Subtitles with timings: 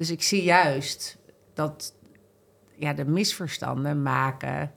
[0.00, 1.16] Dus ik zie juist
[1.54, 1.94] dat
[2.76, 4.72] ja, de misverstanden maken,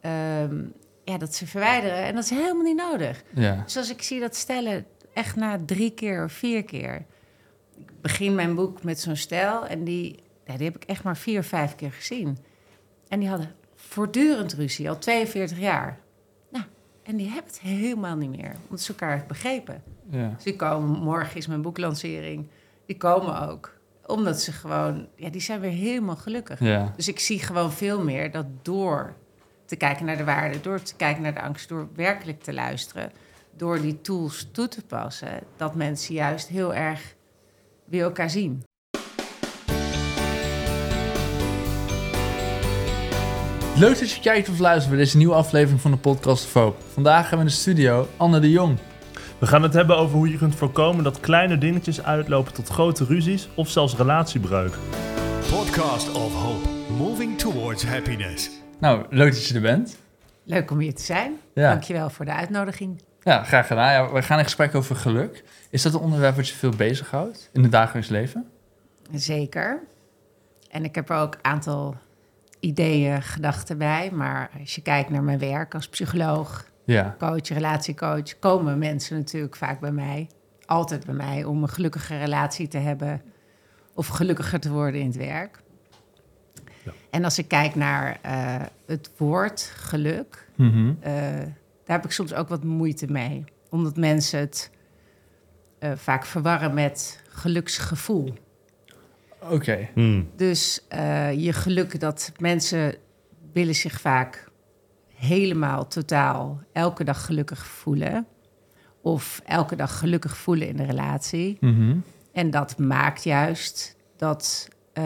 [0.00, 0.64] ehm,
[1.04, 1.96] ja, dat ze verwijderen.
[1.96, 3.22] En dat is helemaal niet nodig.
[3.34, 3.62] Ja.
[3.64, 7.04] Dus als ik zie dat stellen echt na drie keer of vier keer.
[7.76, 11.16] Ik begin mijn boek met zo'n stel en die, ja, die heb ik echt maar
[11.16, 12.38] vier of vijf keer gezien.
[13.08, 15.98] En die hadden voortdurend ruzie, al 42 jaar.
[16.50, 16.64] Nou,
[17.02, 19.82] en die hebben het helemaal niet meer, omdat ze elkaar begrepen.
[20.10, 20.28] ja.
[20.28, 22.46] Dus die komen, morgen is mijn boeklancering,
[22.86, 23.73] die komen ook.
[24.06, 26.60] Omdat ze gewoon, ja, die zijn weer helemaal gelukkig.
[26.60, 26.92] Ja.
[26.96, 29.14] Dus ik zie gewoon veel meer dat door
[29.66, 33.12] te kijken naar de waarde, door te kijken naar de angst, door werkelijk te luisteren,
[33.56, 37.14] door die tools toe te passen, dat mensen juist heel erg
[37.84, 38.62] weer elkaar zien.
[43.76, 46.76] Leuk dat je kijkt of luistert bij deze nieuwe aflevering van de podcast of Hoop.
[46.92, 48.78] Vandaag hebben we in de studio Anne de Jong.
[49.44, 53.04] We gaan het hebben over hoe je kunt voorkomen dat kleine dingetjes uitlopen tot grote
[53.04, 54.76] ruzies of zelfs relatiebreuk.
[55.50, 56.68] Podcast of Hope.
[56.96, 58.50] Moving towards happiness.
[58.78, 59.98] Nou, leuk dat je er bent.
[60.44, 61.36] Leuk om hier te zijn.
[61.54, 61.70] Ja.
[61.70, 63.02] Dankjewel voor de uitnodiging.
[63.20, 63.92] Ja, graag gedaan.
[63.92, 65.44] Ja, we gaan in gesprek over geluk.
[65.70, 68.46] Is dat een onderwerp wat je veel bezighoudt in het dagelijks leven?
[69.12, 69.82] Zeker.
[70.70, 71.96] En ik heb er ook een aantal
[72.60, 74.10] ideeën, gedachten bij.
[74.12, 77.14] Maar als je kijkt naar mijn werk als psycholoog, Ja.
[77.18, 80.26] coach, relatiecoach, komen mensen natuurlijk vaak bij mij,
[80.64, 83.22] altijd bij mij, om een gelukkige relatie te hebben
[83.94, 85.62] of gelukkiger te worden in het werk.
[86.84, 86.92] Ja.
[87.10, 90.92] En als ik kijk naar eh, het woord geluk, Mhm.
[91.00, 91.12] eh,
[91.84, 93.44] daar heb ik soms ook wat moeite mee.
[93.70, 94.70] Omdat mensen het
[95.78, 98.34] eh, vaak verwarren met geluksgevoel.
[99.50, 99.88] Oké.
[99.94, 100.30] Hmm.
[100.36, 102.94] Dus eh, je geluk dat mensen
[103.52, 104.50] willen zich vaak
[105.26, 108.26] helemaal, totaal, elke dag gelukkig voelen.
[109.00, 111.56] Of elke dag gelukkig voelen in de relatie.
[111.60, 111.96] Mhm.
[112.32, 115.04] En dat maakt juist dat eh,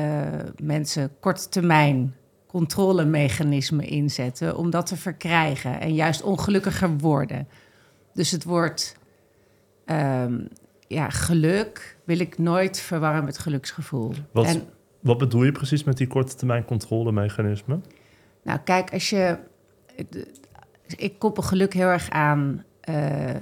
[0.62, 2.14] mensen korte termijn
[2.46, 7.48] controlemechanismen inzetten om dat te verkrijgen en juist ongelukkiger worden.
[8.14, 8.96] Dus het woord
[9.84, 10.40] ehm,
[10.86, 14.12] ja, geluk wil ik nooit verwarren met geluksgevoel.
[14.32, 14.62] Wat, En
[15.00, 17.84] wat bedoel je precies met die korte termijn controlemechanismen?
[18.42, 19.38] Nou, kijk, als je.
[20.96, 23.34] Ik koppel geluk heel erg aan eh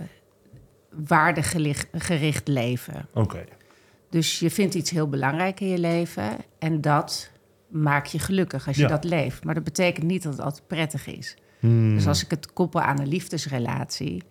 [1.06, 3.08] waardegericht leven.
[3.14, 3.44] Oké.
[4.10, 7.30] Dus je vindt iets heel belangrijk in je leven en dat
[7.68, 8.88] maakt je gelukkig als je Ja.
[8.88, 9.44] dat leeft.
[9.44, 11.36] Maar dat betekent niet dat het altijd prettig is.
[11.60, 11.94] Hmm.
[11.94, 14.22] Dus als ik het koppel aan een liefdesrelatie,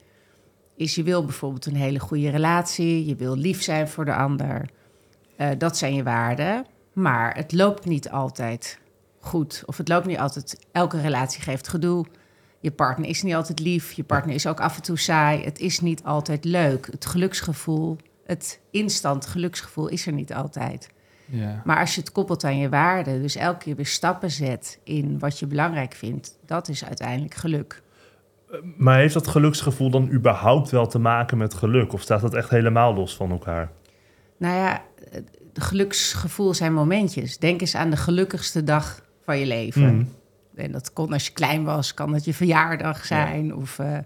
[0.75, 4.69] is je wil bijvoorbeeld een hele goede relatie, je wil lief zijn voor de ander.
[5.37, 8.79] Eh, dat zijn je waarden, maar het loopt niet altijd
[9.25, 9.63] goed.
[9.65, 12.05] Of het loopt niet altijd, elke relatie geeft gedoe.
[12.59, 15.43] Je partner is niet altijd lief, je partner is ook af en toe saai.
[15.43, 16.87] Het is niet altijd leuk.
[16.91, 20.89] Het geluksgevoel, het instant geluksgevoel is er niet altijd.
[21.25, 21.61] Ja.
[21.63, 25.19] Maar als je het koppelt aan je waarden, dus elke keer weer stappen zet in
[25.19, 27.83] wat je belangrijk vindt, dat is uiteindelijk geluk.
[28.77, 31.93] Maar heeft dat geluksgevoel dan überhaupt wel te maken met geluk?
[31.93, 33.71] Of staat dat echt helemaal los van elkaar?
[34.37, 37.37] Nou ja, het geluksgevoel zijn momentjes.
[37.37, 39.95] Denk eens aan de gelukkigste dag van je leven.
[39.97, 40.05] Mhm.
[40.55, 43.55] En dat kon als je klein was, kan het je verjaardag zijn.
[43.55, 43.97] Of, eh,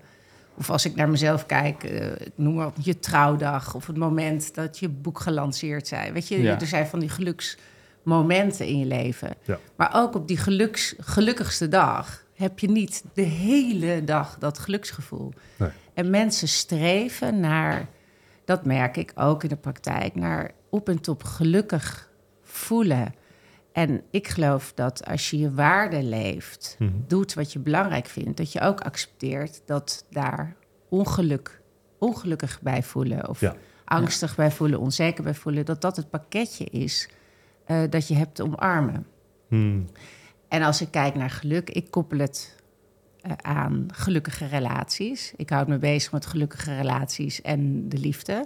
[0.53, 3.75] of als ik naar mezelf kijk, eh, ik noem maar op je trouwdag.
[3.75, 6.13] Of het moment dat je boek gelanceerd zijn.
[6.13, 6.59] Weet je, Ja.
[6.59, 9.34] er zijn van die geluksmomenten in je leven.
[9.44, 9.57] Ja.
[9.75, 15.34] Maar ook op die geluks, gelukkigste dag heb je niet de hele dag dat geluksgevoel.
[15.56, 15.69] Nee.
[15.94, 17.88] En mensen streven naar,
[18.46, 22.09] dat merk ik ook in de praktijk, naar op en top gelukkig
[22.44, 23.13] voelen.
[23.79, 26.91] En ik geloof dat als je je waarde leeft, Mhm.
[27.07, 30.56] doet wat je belangrijk vindt, dat je ook accepteert dat daar
[30.90, 31.62] ongeluk,
[32.00, 33.56] ongelukkig bij voelen of Ja.
[33.85, 37.09] angstig bij voelen, onzeker bij voelen, dat dat het pakketje is
[37.66, 39.06] eh, dat je hebt te omarmen.
[39.47, 39.85] Hmm.
[40.47, 42.57] En als ik kijk naar geluk, ik koppel het
[43.22, 45.34] eh, aan gelukkige relaties.
[45.35, 48.45] Ik houd me bezig met gelukkige relaties en de liefde.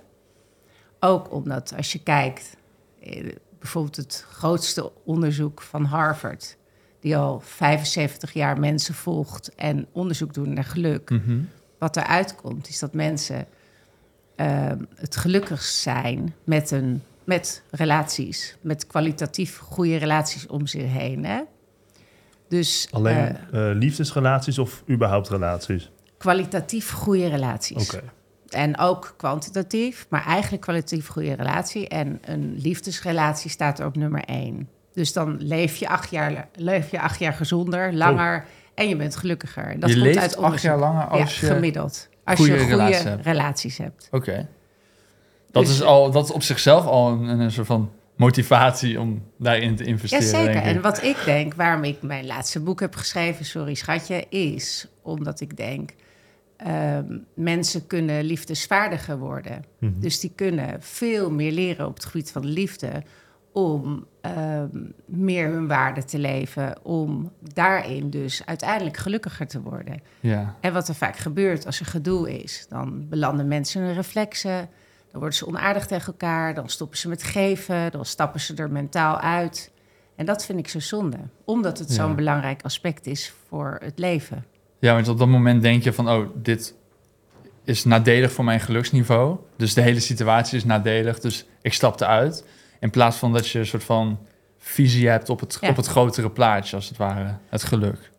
[1.00, 2.58] Ook omdat als je kijkt,
[3.02, 6.58] eh, bijvoorbeeld het grootste onderzoek van Harvard,
[7.00, 11.10] die al 75 jaar mensen volgt en onderzoek doen naar geluk.
[11.10, 11.40] Mhm.
[11.78, 13.46] Wat eruit komt, is dat mensen
[14.36, 21.26] eh, het gelukkigst zijn met, een, met relaties, met kwalitatief goede relaties om zich heen.
[21.26, 21.42] Hè?
[22.48, 25.92] Dus Alleen eh, liefdesrelaties of überhaupt relaties?
[26.18, 27.90] kwalitatief goede relaties.
[27.90, 28.04] Oké.
[28.54, 31.88] En ook kwantitatief, maar eigenlijk kwalitatief goede relatie.
[31.88, 34.70] En een liefdesrelatie staat er op nummer één.
[34.94, 39.16] Dus dan leef je acht jaar, leef je acht jaar gezonder, langer en je bent
[39.16, 39.66] gelukkiger.
[39.66, 41.54] En dat je komt leeft uit acht jaar langer als ja, je...
[41.54, 42.10] gemiddeld.
[42.24, 44.08] Als goede je goede relaties relaties hebt.
[44.12, 44.48] Oké.
[45.52, 49.24] Dat, Dus- is al, dat is op zichzelf al een, een soort van motivatie om
[49.38, 50.26] daarin te investeren.
[50.26, 50.54] Jazeker.
[50.54, 50.76] denk ik.
[50.76, 55.40] En wat ik denk, waarom ik mijn laatste boek heb geschreven, sorry schatje, is omdat
[55.40, 55.92] ik denk,
[56.64, 59.66] ehm, mensen kunnen liefdesvaardiger worden.
[59.80, 60.00] Mhm.
[60.00, 63.04] Dus die kunnen veel meer leren op het gebied van de liefde
[63.52, 64.68] om ehm,
[65.06, 70.02] meer hun waarde te leven, om daarin dus uiteindelijk gelukkiger te worden.
[70.20, 73.96] Ja, En wat er vaak gebeurt als er gedoe is, dan belanden mensen in hun
[73.96, 74.70] reflexen,
[75.12, 78.72] dan worden ze onaardig tegen elkaar, dan stoppen ze met geven, dan stappen ze er
[78.72, 79.72] mentaal uit.
[80.16, 81.96] En dat vind ik zo zonde, omdat het Ja.
[81.96, 84.46] zo'n belangrijk aspect is voor het leven.
[84.84, 86.76] Ja, want op dat moment denk je van, oh, dit
[87.64, 89.38] is nadelig voor mijn geluksniveau.
[89.58, 92.46] Dus de hele situatie is nadelig, dus ik stap eruit.
[92.80, 94.20] In plaats van dat je een soort van
[94.58, 95.70] visie hebt op het, Ja.
[95.70, 97.38] op het grotere plaatje, als het ware.
[97.50, 98.12] Het geluk.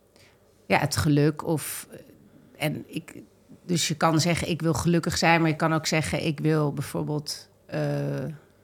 [0.67, 1.89] Ja, het geluk of...
[2.57, 3.15] En ik,
[3.67, 6.73] dus je kan zeggen, ik wil gelukkig zijn, maar je kan ook zeggen, ik wil
[6.73, 7.81] bijvoorbeeld eh,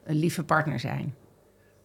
[0.03, 1.15] een lieve partner zijn.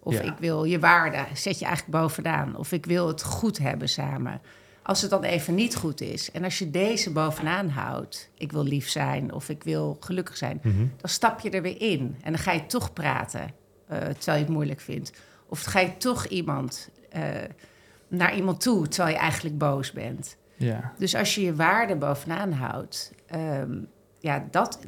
[0.01, 0.21] Of Ja.
[0.21, 2.57] ik wil je waarde, zet je eigenlijk bovenaan.
[2.57, 4.41] Of ik wil het goed hebben samen.
[4.87, 8.65] Als het dan even niet goed is en als je deze bovenaan houdt, ik wil
[8.65, 10.77] lief zijn of ik wil gelukkig zijn, Mhm.
[10.77, 12.17] dan stap je er weer in.
[12.23, 13.41] En dan ga je toch praten,
[13.87, 15.13] eh, terwijl je het moeilijk vindt.
[15.49, 17.23] Of ga je toch iemand eh,
[18.09, 20.37] naar iemand toe, terwijl je eigenlijk boos bent.
[20.57, 23.71] Ja, Dus als je je waarde bovenaan houdt, ehm,
[24.21, 24.79] ja, dat,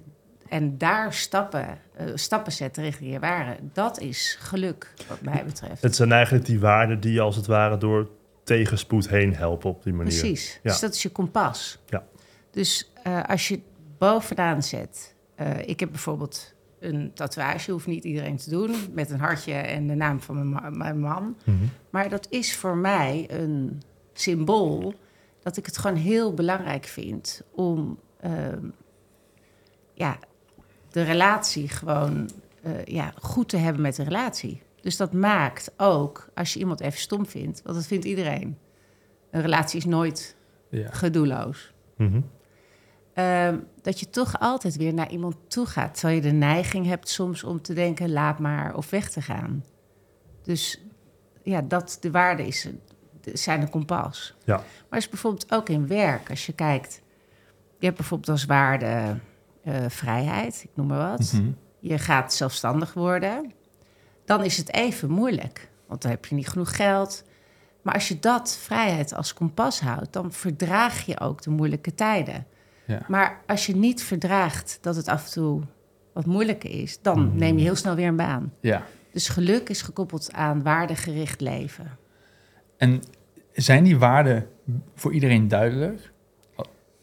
[0.48, 5.82] en daar stappen, eh, stappen zetten richting je waarde, dat is geluk, wat mij betreft.
[5.82, 8.08] Het zijn eigenlijk die waarden die je als het ware door
[8.48, 10.18] tegenspoed heen helpen op die manier.
[10.18, 10.60] Precies.
[10.62, 10.70] Ja.
[10.70, 11.78] Dus dat is je kompas.
[11.86, 12.06] Ja.
[12.50, 13.60] Dus eh, als je
[13.98, 15.14] bovenaan zet.
[15.34, 19.86] eh, ik heb bijvoorbeeld een tatoeage, hoeft niet iedereen te doen, met een hartje en
[19.86, 21.36] de naam van mijn man.
[21.44, 21.56] Mhm.
[21.90, 24.94] Maar dat is voor mij een symbool
[25.42, 28.64] dat ik het gewoon heel belangrijk vind om ehm,
[29.94, 30.18] ja,
[30.90, 32.30] de relatie gewoon
[32.62, 34.62] eh, ja, goed te hebben met de relatie.
[34.80, 38.58] Dus dat maakt ook, als je iemand even stom vindt, want dat vindt iedereen.
[39.30, 40.36] Een relatie is nooit
[40.70, 40.90] ja.
[40.90, 41.72] gedoeloos.
[41.96, 42.20] Mhm.
[43.14, 45.94] Ehm, dat je toch altijd weer naar iemand toe gaat.
[45.94, 49.64] Terwijl je de neiging hebt soms om te denken, laat maar, of weg te gaan.
[50.42, 50.80] Dus
[51.42, 52.68] ja, dat de waarde is,
[53.32, 54.34] zijn een kompas.
[54.44, 54.62] Ja.
[54.90, 57.02] Maar is bijvoorbeeld ook in werk, als je kijkt.
[57.78, 59.18] Je hebt bijvoorbeeld als waarde
[59.62, 61.32] eh, vrijheid, ik noem maar wat.
[61.32, 61.50] Mhm.
[61.80, 63.52] Je gaat zelfstandig worden.
[64.28, 67.24] Dan is het even moeilijk, want dan heb je niet genoeg geld.
[67.82, 72.46] Maar als je dat vrijheid als kompas houdt, dan verdraag je ook de moeilijke tijden.
[72.84, 73.00] Ja.
[73.08, 75.62] Maar als je niet verdraagt dat het af en toe
[76.12, 77.36] wat moeilijker is, dan Mhm.
[77.36, 78.52] neem je heel snel weer een baan.
[78.60, 78.82] ja.
[79.12, 81.98] Dus geluk is gekoppeld aan waardegericht leven.
[82.76, 83.02] En
[83.52, 84.46] zijn die waarden
[84.94, 86.12] voor iedereen duidelijk?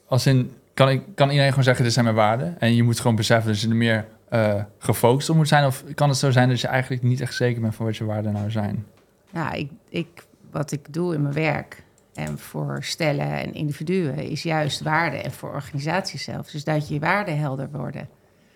[0.07, 2.59] Als in, kan, ik, kan iedereen gewoon zeggen, dit zijn mijn waarden?
[2.59, 5.65] En je moet gewoon beseffen er meer eh, gefocust op moet zijn?
[5.65, 8.05] Of kan het zo zijn dat je eigenlijk niet echt zeker bent van wat je
[8.05, 8.85] waarden nou zijn?
[9.31, 11.83] Nou, ik, ik, wat ik doe in mijn werk
[12.13, 15.17] en voor stellen en individuen is juist waarde.
[15.17, 18.09] En voor organisaties zelfs, is dat je waarden helder worden.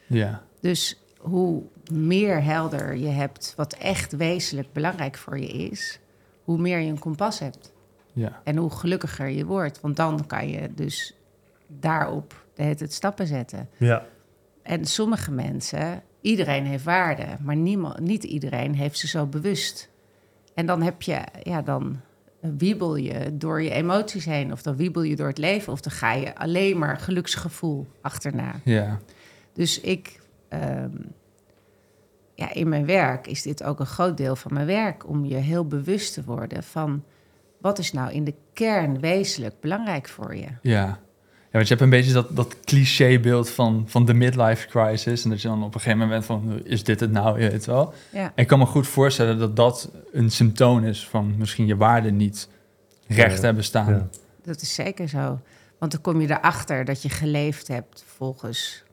[0.07, 5.99] Ja, Dus hoe meer helder je hebt wat echt wezenlijk belangrijk voor je is,
[6.43, 7.71] hoe meer je een kompas hebt.
[8.13, 9.81] ja, En hoe gelukkiger je wordt.
[9.81, 11.15] Want dan kan je dus
[11.67, 13.69] daarop tijd stappen zetten.
[13.77, 14.05] Ja.
[14.63, 19.89] En sommige mensen, iedereen heeft waarde, maar niemand, niet iedereen heeft ze zo bewust.
[20.53, 22.01] En dan heb je, ja, dan
[22.39, 25.91] wiebel je door je emoties heen, of dan wiebel je door het leven, of dan
[25.91, 28.55] ga je alleen maar geluksgevoel achterna.
[28.63, 28.99] ja,
[29.53, 30.95] Dus ik, ehm,
[32.35, 35.35] ja, in mijn werk is dit ook een groot deel van mijn werk, om je
[35.35, 37.03] heel bewust te worden van
[37.61, 40.47] wat is nou in de kern wezenlijk belangrijk voor je.
[40.61, 40.99] ja.
[41.51, 45.23] Ja, want je hebt een beetje dat, dat clichébeeld van, van de midlife crisis.
[45.23, 47.41] En dat je dan op een gegeven moment bent van, is dit het nou?
[47.41, 47.93] Je weet wel.
[48.11, 48.23] Ja.
[48.23, 52.17] En ik kan me goed voorstellen dat dat een symptoom is van misschien je waarden
[52.17, 52.49] niet
[53.07, 53.43] recht Ja.
[53.43, 53.93] hebben staan.
[53.93, 54.07] Ja.
[54.43, 55.39] Dat is zeker zo.
[55.79, 58.83] Want dan kom je erachter dat je geleefd hebt volgens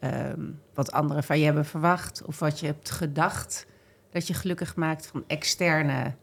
[0.00, 0.40] ehm,
[0.74, 2.22] wat anderen van je hebben verwacht.
[2.26, 3.66] Of wat je hebt gedacht
[4.10, 6.14] dat je gelukkig maakt van externe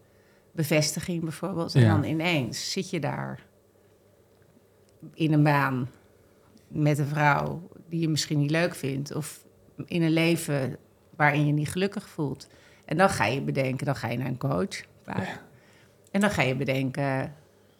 [0.51, 1.75] bevestiging bijvoorbeeld.
[1.75, 1.89] En Ja.
[1.89, 3.39] dan ineens zit je daar
[5.13, 5.89] in een baan
[6.68, 9.15] met een vrouw die je misschien niet leuk vindt.
[9.15, 9.46] Of
[9.86, 10.77] in een leven
[11.15, 12.48] waarin je niet gelukkig voelt.
[12.86, 14.84] En dan ga je bedenken, dan ga je naar een coach.
[15.03, 15.41] vaak.
[16.12, 17.34] En dan ga je bedenken,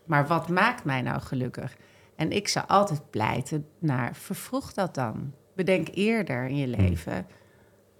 [0.06, 1.78] maar wat maakt mij nou gelukkig?
[2.16, 5.34] En ik zou altijd pleiten naar, vervroeg dat dan.
[5.56, 7.28] Bedenk eerder in je leven,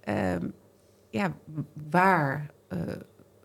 [0.00, 0.48] ehm,
[1.10, 1.32] ja,
[1.90, 2.78] waar, eh,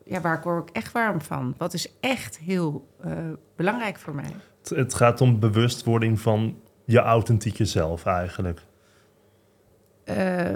[0.03, 1.55] ja, waar word ik echt warm van?
[1.57, 4.35] Wat is echt heel eh, belangrijk voor mij?
[4.69, 8.61] Het, gaat om bewustwording van je authentieke zelf eigenlijk.
[10.03, 10.55] Eh,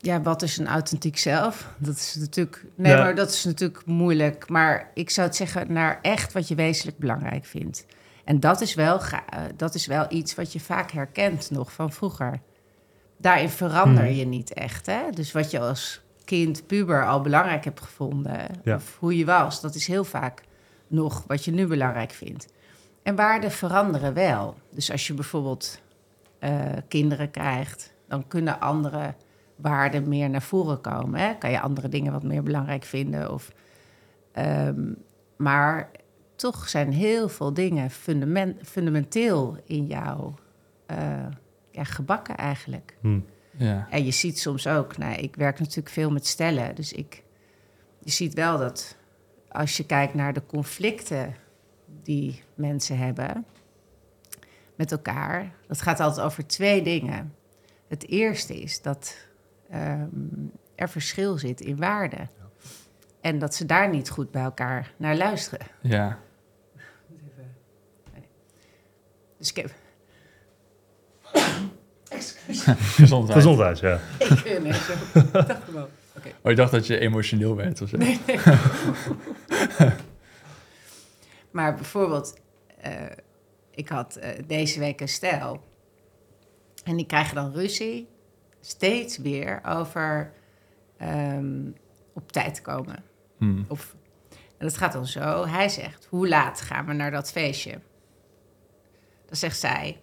[0.00, 1.74] Ja, wat is een authentiek zelf?
[1.78, 2.64] Dat is natuurlijk.
[2.74, 3.02] Nee, Ja.
[3.02, 4.48] maar dat is natuurlijk moeilijk.
[4.48, 7.86] Maar ik zou het zeggen naar echt wat je wezenlijk belangrijk vindt.
[8.24, 9.20] En dat is wel, eh,
[9.56, 12.40] dat is wel iets wat je vaak herkent nog van vroeger.
[13.16, 14.14] Daarin verander Hmm.
[14.14, 14.86] je niet echt.
[14.86, 15.00] Hè?
[15.10, 18.74] Dus wat je als kind, puber al belangrijk hebt gevonden, Ja.
[18.74, 20.42] of hoe je was, dat is heel vaak
[20.88, 22.46] nog wat je nu belangrijk vindt.
[23.08, 24.56] En waarden veranderen wel.
[24.70, 25.80] Dus als je bijvoorbeeld
[26.38, 29.14] eh, kinderen krijgt, dan kunnen andere
[29.56, 31.20] waarden meer naar voren komen.
[31.20, 31.34] Hè?
[31.34, 33.32] Kan je andere dingen wat meer belangrijk vinden.
[33.32, 33.52] Of,
[34.32, 34.92] ehm,
[35.36, 35.90] maar
[36.36, 40.32] toch zijn heel veel dingen fundament, fundamenteel in jou
[40.86, 41.26] eh,
[41.70, 42.96] ja, gebakken eigenlijk.
[43.00, 43.20] Hm.
[43.56, 43.86] Ja.
[43.90, 47.22] En je ziet soms ook, nou, ik werk natuurlijk veel met stellen, dus ik,
[47.98, 48.96] je ziet wel dat
[49.48, 51.34] als je kijkt naar de conflicten
[52.08, 53.46] die mensen hebben
[54.74, 57.34] met elkaar, dat gaat altijd over twee dingen.
[57.88, 59.16] Het eerste is dat
[59.70, 60.08] ehm,
[60.74, 62.28] er verschil zit in waarde.
[63.20, 65.66] En dat ze daar niet goed bij elkaar naar luisteren.
[65.80, 66.18] Ja.
[69.38, 69.70] Dus ik heb...
[72.78, 73.38] Gezondheid.
[73.38, 74.00] Gezondheid, ja.
[74.18, 74.92] Ik nee, zo.
[75.32, 75.88] dacht gewoon.
[76.42, 77.96] Oh, ik dacht dat je emotioneel werd of zo.
[81.50, 82.36] Maar bijvoorbeeld,
[82.80, 82.92] eh,
[83.70, 85.60] ik had eh, deze week een stel.
[86.84, 88.08] En die krijgen dan ruzie,
[88.60, 90.32] steeds weer over
[90.96, 91.70] ehm,
[92.14, 93.04] op tijd komen.
[93.38, 93.62] Hm.
[93.68, 93.96] Of,
[94.30, 95.46] en dat gaat dan zo.
[95.46, 97.80] Hij zegt, hoe laat gaan we naar dat feestje?
[99.26, 99.98] Dan zegt zij,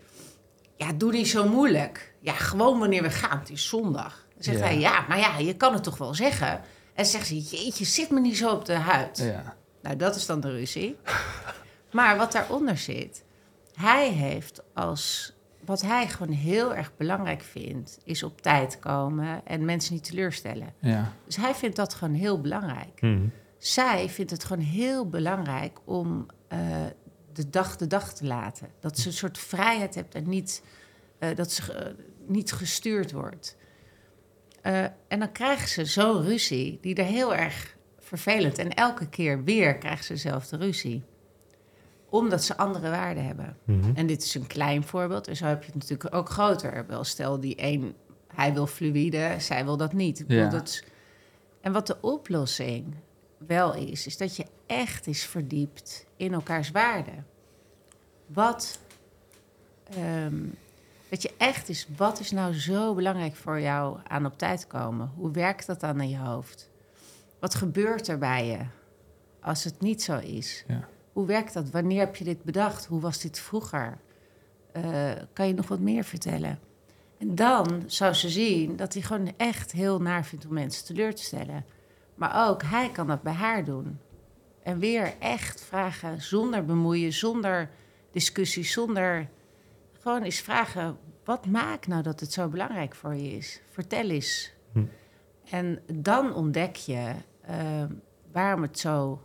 [0.76, 2.14] ja, doe niet zo moeilijk.
[2.20, 3.40] Ja, gewoon wanneer we gaan.
[3.40, 4.26] Het is zondag.
[4.34, 4.66] Dan zegt Ja.
[4.66, 6.62] hij, ja, maar ja, je kan het toch wel zeggen?
[6.94, 9.18] En zegt ze, jeetje, zit me niet zo op de huid.
[9.18, 9.56] Ja.
[9.86, 10.98] Nou, dat is dan de ruzie.
[11.92, 13.24] Maar wat daaronder zit,
[13.74, 15.34] hij heeft als.
[15.66, 20.74] Wat hij gewoon heel erg belangrijk vindt, is op tijd komen en mensen niet teleurstellen.
[20.80, 21.14] Ja.
[21.26, 23.00] Dus hij vindt dat gewoon heel belangrijk.
[23.00, 23.28] Hm.
[23.58, 26.60] Zij vindt het gewoon heel belangrijk om eh,
[27.34, 28.68] de dag de dag te laten.
[28.80, 30.64] Dat ze een soort vrijheid hebt en niet,
[31.20, 31.94] eh, dat ze eh,
[32.28, 33.58] niet gestuurd wordt.
[34.62, 37.75] Eh, en dan krijgen ze zo'n ruzie die er heel erg
[38.06, 38.58] vervelend.
[38.58, 41.04] En elke keer weer krijgen ze dezelfde ruzie.
[42.10, 43.58] Omdat ze andere waarden hebben.
[43.64, 43.92] Mhm.
[43.96, 45.28] En dit is een klein voorbeeld.
[45.28, 46.86] En zo heb je het natuurlijk ook groter.
[46.88, 47.96] Wel, stel die een,
[48.36, 50.18] hij wil fluïde, zij wil dat niet.
[50.28, 50.50] Bedoel, Ja.
[50.50, 50.84] dat is-
[51.62, 52.96] en wat de oplossing
[53.38, 57.26] wel is, is dat je echt is verdiept in elkaars waarden.
[58.28, 58.80] Wat,
[59.90, 60.36] ehm,
[61.10, 65.12] dat je echt is, wat is nou zo belangrijk voor jou aan op tijd komen?
[65.16, 66.70] Hoe werkt dat dan in je hoofd?
[67.46, 68.58] Wat gebeurt er bij je
[69.42, 70.64] als het niet zo is?
[70.68, 70.88] Ja.
[71.14, 71.70] Hoe werkt dat?
[71.70, 72.86] Wanneer heb je dit bedacht?
[72.86, 73.98] Hoe was dit vroeger?
[74.72, 76.60] Eh, kan je nog wat meer vertellen?
[77.18, 81.16] En dan zou ze zien dat hij gewoon echt heel naar vindt om mensen teleur
[81.16, 81.66] te stellen.
[82.16, 84.00] Maar ook hij kan dat bij haar doen.
[84.64, 87.70] En weer echt vragen zonder bemoeien, zonder
[88.12, 89.30] discussie, zonder.
[90.00, 93.62] Gewoon eens vragen: wat maakt nou dat het zo belangrijk voor je is?
[93.72, 94.52] Vertel eens.
[94.72, 94.84] Hm.
[95.50, 97.14] En dan ontdek je
[98.32, 99.22] waarom het zo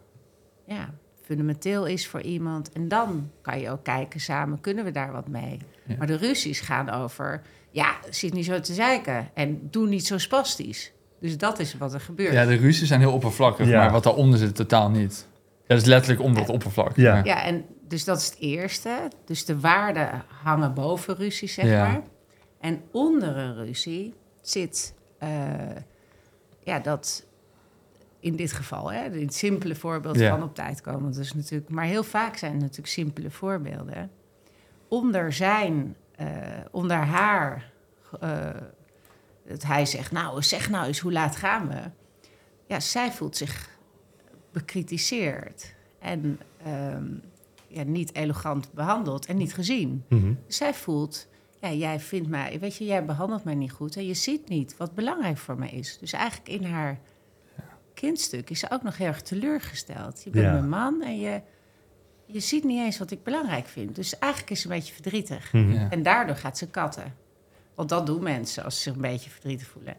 [0.67, 0.91] ja,
[1.23, 2.73] fundamenteel is voor iemand.
[2.73, 5.59] En dan kan je ook kijken samen, kunnen we daar wat mee?
[5.87, 5.97] Ja.
[5.99, 10.19] Maar de ruzies gaan over, ja, zit niet zo te zeiken en doe niet zo
[10.19, 10.93] spastisch.
[11.21, 12.33] Dus dat is wat er gebeurt.
[12.33, 13.79] ja, de ruzies zijn heel oppervlakkig, Ja.
[13.79, 15.29] maar wat daaronder zit totaal niet.
[15.61, 16.97] Ja, dat is letterlijk om dat oppervlak.
[16.97, 17.21] Ja.
[17.25, 19.09] Ja, en dus dat is het eerste.
[19.25, 21.87] Dus de waarden hangen boven ruzie, zeg Ja.
[21.87, 22.01] maar.
[22.61, 25.29] En onder een ruzie zit, eh,
[26.61, 27.27] ja, dat
[28.21, 30.31] in dit geval, hè, het simpele voorbeeld Ja.
[30.31, 31.13] van op tijd komen.
[31.13, 34.11] Dat is natuurlijk, maar heel vaak zijn het natuurlijk simpele voorbeelden.
[34.89, 36.27] Onder zijn, eh,
[36.71, 37.73] onder haar,
[38.21, 38.51] eh,
[39.49, 41.81] dat hij zegt, nou, zeg nou eens, hoe laat gaan we?
[42.67, 43.69] Ja, zij voelt zich
[44.53, 47.05] bekritiseerd en ehm,
[47.69, 50.05] ja, niet elegant behandeld en niet gezien.
[50.09, 50.33] Mhm.
[50.47, 51.27] Zij voelt,
[51.61, 54.77] ja, jij vindt mij, weet je, jij behandelt mij niet goed en je ziet niet
[54.77, 55.99] wat belangrijk voor mij is.
[55.99, 56.99] Dus eigenlijk in haar
[58.01, 60.23] kindstuk is ze ook nog heel erg teleurgesteld.
[60.25, 60.53] Je bent Ja.
[60.53, 61.41] mijn man en je,
[62.27, 63.95] je ziet niet eens wat ik belangrijk vind.
[63.95, 65.53] Dus eigenlijk is ze een beetje verdrietig.
[65.53, 65.73] Mhm.
[65.73, 65.91] Ja.
[65.91, 67.15] En daardoor gaat ze katten.
[67.75, 69.97] Want dat doen mensen als ze zich een beetje verdrietig voelen.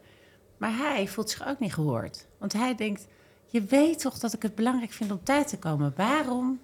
[0.56, 2.26] Maar hij voelt zich ook niet gehoord.
[2.38, 3.06] Want hij denkt,
[3.46, 5.92] je weet toch dat ik het belangrijk vind om tijd te komen.
[5.96, 6.60] Waarom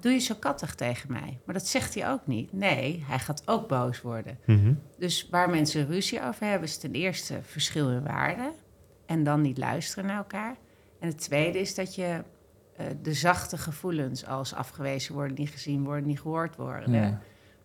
[0.00, 1.38] doe je zo kattig tegen mij?
[1.44, 2.52] Maar dat zegt hij ook niet.
[2.52, 4.38] Nee, hij gaat ook boos worden.
[4.46, 4.72] Mhm.
[4.98, 8.52] Dus waar mensen ruzie over hebben, is ten eerste verschil in waarde.
[9.06, 10.56] En dan niet luisteren naar elkaar.
[11.00, 12.22] En het tweede is dat je
[12.76, 16.92] eh, de zachte gevoelens als afgewezen worden, niet gezien worden, niet gehoord worden.
[16.92, 17.20] Ja.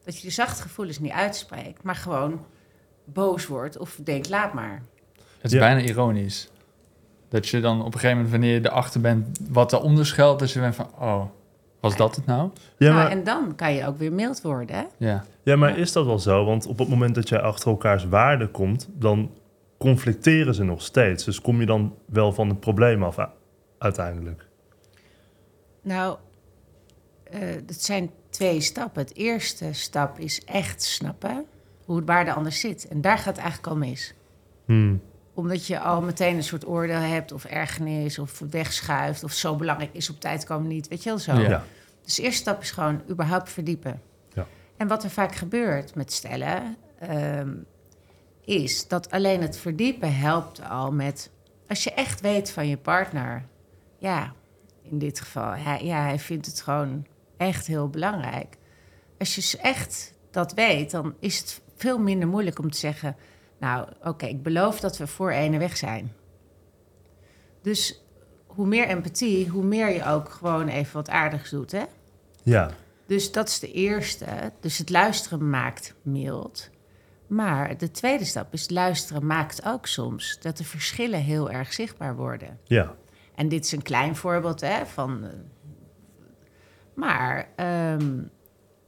[0.06, 2.46] Dat je de zachte gevoelens niet uitspreekt, maar gewoon
[3.06, 4.82] boos wordt of denkt, laat maar.
[5.42, 5.60] Het is Ja.
[5.60, 6.50] bijna ironisch.
[7.30, 10.52] Dat je dan op een gegeven moment, wanneer je erachter bent wat eronder schuilt, dat
[10.52, 11.24] je bent van, oh,
[11.80, 12.50] was dat het nou?
[12.78, 14.76] Ja, Nou, maar, en dan kan je ook weer mild worden.
[14.76, 14.84] Hè?
[14.98, 16.46] Ja, ja, maar is dat wel zo?
[16.46, 19.32] Want op het moment dat jij achter elkaars waarde komt, dan
[19.82, 21.24] conflicteren ze nog steeds.
[21.24, 23.26] Dus kom je dan wel van het probleem af u-
[23.78, 24.46] uiteindelijk.
[25.82, 26.18] Nou,
[27.24, 29.02] eh het zijn twee stappen.
[29.02, 31.46] Het eerste stap is echt snappen
[31.86, 32.88] hoe het waar de ander zit.
[32.88, 34.14] En daar gaat het eigenlijk al mis.
[34.66, 35.02] Hmm.
[35.34, 39.94] Omdat je al meteen een soort oordeel hebt of ergernis of wegschuift of zo belangrijk
[39.94, 40.88] is op tijd komen niet.
[40.88, 41.34] Weet je wel zo.
[41.40, 41.64] Ja.
[42.04, 44.02] Dus de eerste stap is gewoon überhaupt verdiepen.
[44.34, 44.48] Ja.
[44.78, 47.50] En wat er vaak gebeurt met stellen, ehm,
[48.46, 51.32] is dat alleen het verdiepen helpt al met...
[51.68, 53.46] Als je echt weet van je partner,
[53.98, 54.34] ja,
[54.82, 57.06] in dit geval, hij, ja, hij vindt het gewoon
[57.38, 58.58] echt heel belangrijk.
[59.18, 63.16] Als je echt dat weet, dan is het veel minder moeilijk om te zeggen...
[63.60, 66.14] nou, oké, ik beloof dat we voor ene weg zijn.
[67.62, 68.04] Dus
[68.46, 71.84] hoe meer empathie, hoe meer je ook gewoon even wat aardigs doet, hè?
[72.44, 72.72] ja.
[73.06, 74.26] Dus dat is de eerste.
[74.60, 76.70] Dus het luisteren maakt mild.
[77.32, 82.16] Maar de tweede stap is luisteren maakt ook soms dat de verschillen heel erg zichtbaar
[82.16, 82.60] worden.
[82.64, 82.96] Ja.
[83.36, 85.24] En dit is een klein voorbeeld hè, van.
[85.24, 85.30] eh,
[86.94, 88.18] maar ehm,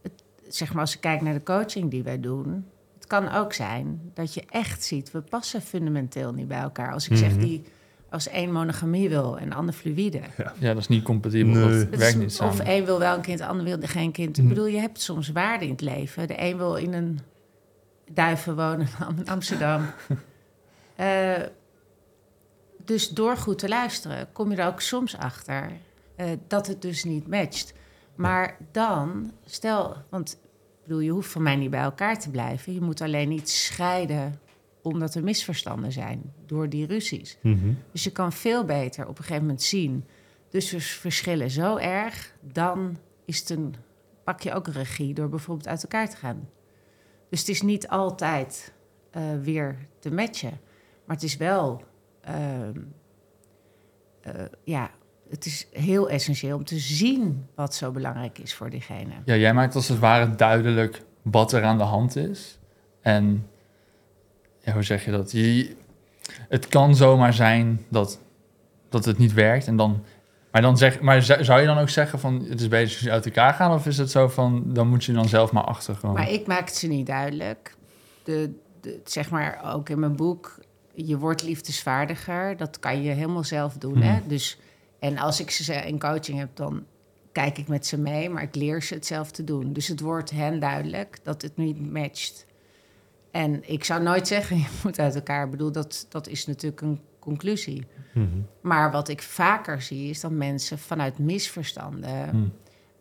[0.01, 3.53] het, zeg maar als ik kijk naar de coaching die wij doen, het kan ook
[3.53, 6.93] zijn dat je echt ziet, we passen fundamenteel niet bij elkaar.
[6.93, 7.39] Als ik zeg Mhm.
[7.39, 7.63] die
[8.09, 10.19] als één monogamie wil en ander fluïde.
[10.59, 11.53] ja dat is niet compatibel.
[11.67, 11.89] Nee.
[11.89, 12.53] Dat werkt niet samen.
[12.53, 14.37] Of één wil wel een kind, de ander wil geen kind.
[14.37, 16.27] Ik bedoel, je hebt soms waarden in het leven.
[16.27, 17.19] De een wil in een
[18.11, 19.85] duiven wonen in Amsterdam.
[20.95, 21.43] Eh,
[22.85, 25.71] dus door goed te luisteren kom je er ook soms achter
[26.15, 27.73] eh, dat het dus niet matcht.
[28.15, 30.39] Maar dan, stel, want
[30.83, 32.73] bedoel, je hoeft van mij niet bij elkaar te blijven.
[32.73, 34.39] Je moet alleen niet scheiden
[34.81, 37.37] omdat er misverstanden zijn door die ruzies.
[37.41, 37.73] Mhm.
[37.91, 40.05] Dus je kan veel beter op een gegeven moment zien.
[40.49, 43.75] Dus we verschillen zo erg, dan is het een,
[44.23, 46.49] pak je ook regie door bijvoorbeeld uit elkaar te gaan.
[47.33, 48.73] Dus het is niet altijd
[49.11, 50.59] eh, weer te matchen.
[51.05, 51.83] Maar het is wel,
[52.21, 52.79] ehm,
[54.21, 54.91] eh, ja,
[55.29, 59.13] het is heel essentieel om te zien wat zo belangrijk is voor diegene.
[59.25, 62.59] Ja, jij maakt als het ware duidelijk wat er aan de hand is.
[63.01, 63.47] En
[64.59, 65.31] ja, hoe zeg je dat?
[65.31, 65.75] Je,
[66.49, 68.19] het kan zomaar zijn dat,
[68.89, 69.67] dat het niet werkt.
[69.67, 70.03] En dan,
[70.53, 73.11] maar dan zeg, maar zou je dan ook zeggen van het is beter als je
[73.11, 73.73] uit elkaar gaan?
[73.73, 76.21] Of is het zo van dan moet je dan zelf maar achterkomen?
[76.21, 77.75] Maar ik maak het ze niet duidelijk.
[78.23, 80.59] De, de, zeg maar ook in mijn boek,
[80.93, 82.57] je wordt liefdesvaardiger.
[82.57, 84.01] Dat kan je helemaal zelf doen.
[84.01, 84.17] Hè?
[84.17, 84.27] Hmm.
[84.27, 84.57] Dus,
[84.99, 86.83] en als ik ze in coaching heb, dan
[87.31, 89.73] kijk ik met ze mee, maar ik leer ze het zelf te doen.
[89.73, 92.45] Dus het wordt hen duidelijk dat het niet matcht.
[93.31, 95.45] En ik zou nooit zeggen, je moet uit elkaar.
[95.45, 97.87] Ik bedoel, dat, dat is natuurlijk een conclusie.
[98.13, 98.27] Mhm.
[98.61, 102.53] Maar wat ik vaker zie, is dat mensen vanuit misverstanden Hmm.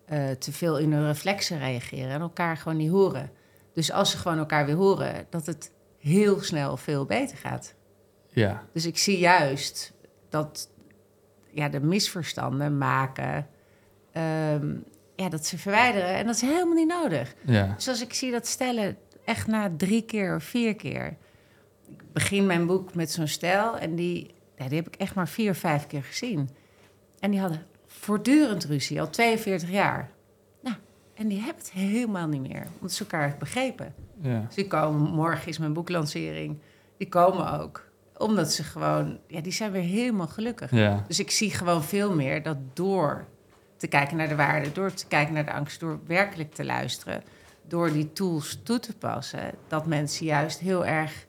[0.07, 3.31] eh, te veel in hun reflexen reageren en elkaar gewoon niet horen.
[3.75, 7.75] Dus als ze gewoon elkaar weer horen, dat het heel snel veel beter gaat.
[8.29, 9.93] Ja, Dus ik zie juist
[10.29, 10.71] dat
[11.51, 13.47] ja, de misverstanden maken,
[14.13, 14.75] ehm,
[15.17, 16.09] ja, dat ze verwijderen.
[16.15, 17.35] En dat is helemaal niet nodig.
[17.47, 21.17] ja, Dus als ik zie dat stellen echt na drie keer of vier keer.
[22.13, 25.29] Ik begin mijn boek met zo'n stel en die, ja, die heb ik echt maar
[25.29, 26.49] vier vijf keer gezien.
[27.19, 30.11] En die hadden voortdurend ruzie, al 42 jaar.
[30.63, 30.77] Nou,
[31.15, 33.95] en die hebben het helemaal niet meer, omdat ze elkaar begrepen.
[34.21, 34.45] ja.
[34.47, 36.59] Dus die komen, morgen is mijn boeklancering,
[36.97, 37.89] die komen ook.
[38.17, 40.71] Omdat ze gewoon, ja, die zijn weer helemaal gelukkig.
[40.71, 41.05] ja.
[41.07, 43.25] Dus ik zie gewoon veel meer dat door
[43.77, 47.23] te kijken naar de waarde, door te kijken naar de angst, door werkelijk te luisteren,
[47.69, 51.27] door die tools toe te passen, dat mensen juist heel erg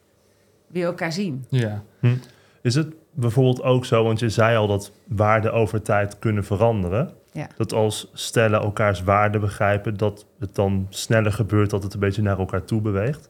[0.73, 1.45] weer elkaar zien.
[1.49, 1.83] ja.
[2.61, 7.13] Is het bijvoorbeeld ook zo, want je zei al dat waarden over tijd kunnen veranderen.
[7.31, 7.47] Ja.
[7.57, 12.21] Dat als stellen elkaars waarden begrijpen, dat het dan sneller gebeurt dat het een beetje
[12.21, 13.29] naar elkaar toe beweegt.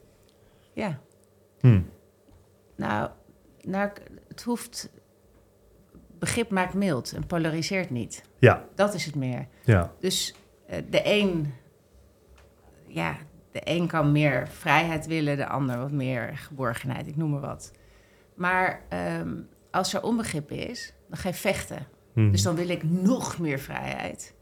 [0.72, 0.98] Ja,
[1.60, 1.80] Hm.
[2.76, 3.10] nou,
[3.62, 3.90] nou
[4.28, 4.90] het hoeft.
[6.18, 8.22] Begrip maakt mild en polariseert niet.
[8.38, 9.46] Ja, Dat is het meer.
[9.64, 9.92] ja.
[10.00, 10.34] Dus
[10.66, 11.52] eh, de een,
[12.86, 13.16] ja,
[13.54, 17.72] de een kan meer vrijheid willen, de ander wat meer geborgenheid, ik noem maar wat.
[18.34, 19.34] Maar ehm,
[19.70, 21.86] als er onbegrip is, dan ga je vechten.
[22.12, 22.30] Hm.
[22.30, 24.34] Dus dan wil ik nog meer vrijheid.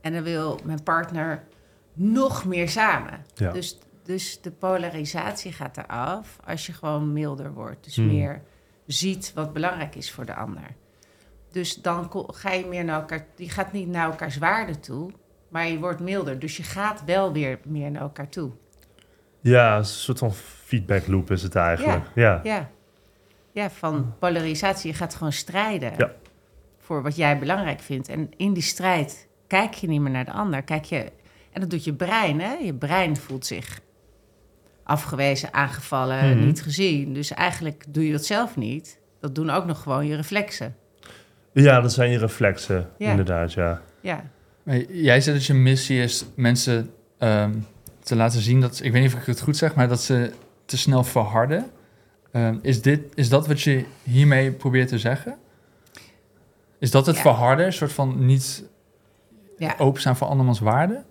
[0.00, 1.44] En dan wil mijn partner
[1.92, 3.24] nog meer samen.
[3.34, 3.52] Ja.
[3.52, 7.84] Dus, dus de polarisatie gaat eraf als je gewoon milder wordt.
[7.84, 8.06] Dus Hmm.
[8.06, 8.42] meer
[8.86, 10.74] ziet wat belangrijk is voor de ander.
[11.50, 13.26] Dus dan ga je meer naar elkaar...
[13.36, 15.10] Je gaat niet naar elkaars waarde toe,
[15.54, 16.38] maar je wordt milder.
[16.38, 18.50] Dus je gaat wel weer meer naar elkaar toe.
[19.40, 22.04] Ja, een soort van feedback loop is het eigenlijk.
[22.14, 22.40] Ja.
[22.42, 22.70] Ja,
[23.52, 24.90] ja, van polarisatie.
[24.90, 26.12] Je gaat gewoon strijden Ja.
[26.78, 28.08] voor wat jij belangrijk vindt.
[28.08, 30.62] En in die strijd kijk je niet meer naar de ander.
[30.62, 31.12] Kijk je,
[31.52, 32.52] en dat doet je brein, hè?
[32.54, 33.80] Je brein voelt zich
[34.82, 36.46] afgewezen, aangevallen, Mhm.
[36.46, 37.14] niet gezien.
[37.14, 38.98] Dus eigenlijk doe je dat zelf niet.
[39.20, 40.76] Dat doen ook nog gewoon je reflexen.
[41.52, 43.10] Ja, dat zijn je reflexen, Ja.
[43.10, 43.80] inderdaad, ja.
[44.00, 44.24] Ja,
[44.64, 47.52] Maar jij zegt dat je missie is mensen ehm,
[48.02, 48.80] te laten zien dat...
[48.82, 50.32] Ik weet niet of ik het goed zeg, maar dat ze
[50.64, 51.70] te snel verharden.
[52.32, 55.38] Ehm, is, dit, is dat wat je hiermee probeert te zeggen?
[56.78, 57.22] Is dat het Ja.
[57.22, 57.66] verharden?
[57.66, 58.64] Een soort van niet
[59.58, 59.74] ja.
[59.78, 61.04] openstaan voor andermans waarde?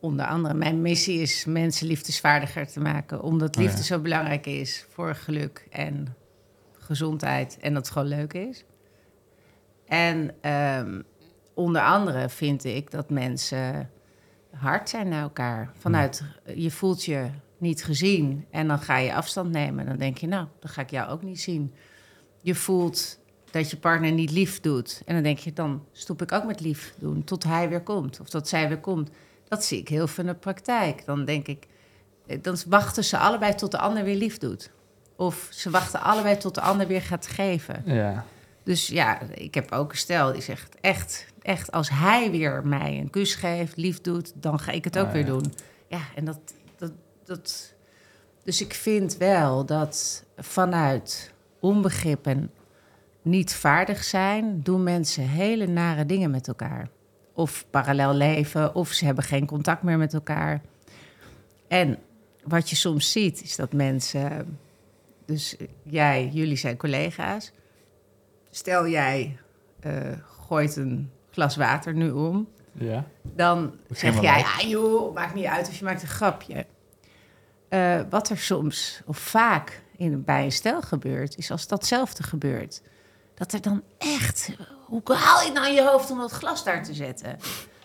[0.00, 3.22] Onder andere, mijn missie is mensen liefdesvaardiger te maken.
[3.22, 3.68] Omdat Oh ja.
[3.68, 6.14] liefde zo belangrijk is voor geluk en
[6.78, 7.58] gezondheid.
[7.60, 8.64] En dat het gewoon leuk is.
[9.86, 11.00] En ehm,
[11.58, 13.90] onder andere vind ik dat mensen
[14.56, 15.70] hard zijn naar elkaar.
[15.78, 16.22] Vanuit,
[16.54, 17.26] je voelt je
[17.58, 19.86] niet gezien en dan ga je afstand nemen.
[19.86, 21.74] Dan denk je, nou, dan ga ik jou ook niet zien.
[22.42, 23.18] Je voelt
[23.50, 25.02] dat je partner niet lief doet.
[25.04, 28.20] En dan denk je, dan stop ik ook met lief doen tot hij weer komt.
[28.20, 29.10] Of tot zij weer komt.
[29.48, 31.04] Dat zie ik heel veel in de praktijk.
[31.04, 31.66] Dan denk ik,
[32.26, 34.70] eh, dan wachten ze allebei tot de ander weer lief doet.
[35.16, 37.82] Of ze wachten allebei tot de ander weer gaat geven.
[37.84, 38.24] Ja.
[38.68, 42.98] Dus ja, ik heb ook een stel die zegt echt, echt, als hij weer mij
[42.98, 45.28] een kus geeft, lief doet, dan ga ik het ook Ah, weer ja.
[45.28, 45.52] doen.
[45.86, 46.38] Ja, en dat,
[46.76, 46.92] dat,
[47.24, 47.74] dat.
[48.44, 52.50] Dus ik vind wel dat vanuit onbegrip en
[53.22, 56.88] niet vaardig zijn, doen mensen hele nare dingen met elkaar.
[57.32, 60.60] Of parallel leven, of ze hebben geen contact meer met elkaar.
[61.68, 61.98] En
[62.44, 64.58] wat je soms ziet, is dat mensen.
[65.26, 67.52] Dus jij, jullie zijn collega's.
[68.50, 69.38] Stel jij
[69.80, 70.12] eh,
[70.46, 72.48] gooit een glas water nu om.
[72.72, 73.04] Ja.
[73.22, 74.32] Dan zeg jij, wel.
[74.62, 76.66] ja joh, maakt niet uit of je maakt een grapje.
[77.68, 82.82] Eh, wat er soms, of vaak in, bij een stel gebeurt, is als datzelfde gebeurt.
[83.34, 84.50] Dat er dan echt,
[84.84, 87.36] hoe haal je het nou je hoofd om dat glas daar te zetten?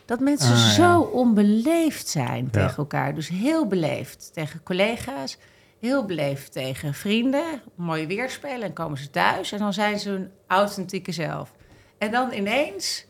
[0.06, 0.70] Dat mensen Ah, ja.
[0.72, 2.50] zo onbeleefd zijn Ja.
[2.52, 3.16] tegen elkaar.
[3.16, 5.38] Dus heel beleefd tegen collega's,
[5.80, 7.62] heel beleefd tegen vrienden.
[7.76, 11.54] Mooi weer spelen en komen ze thuis en dan zijn ze hun authentieke zelf.
[11.98, 13.06] En dan ineens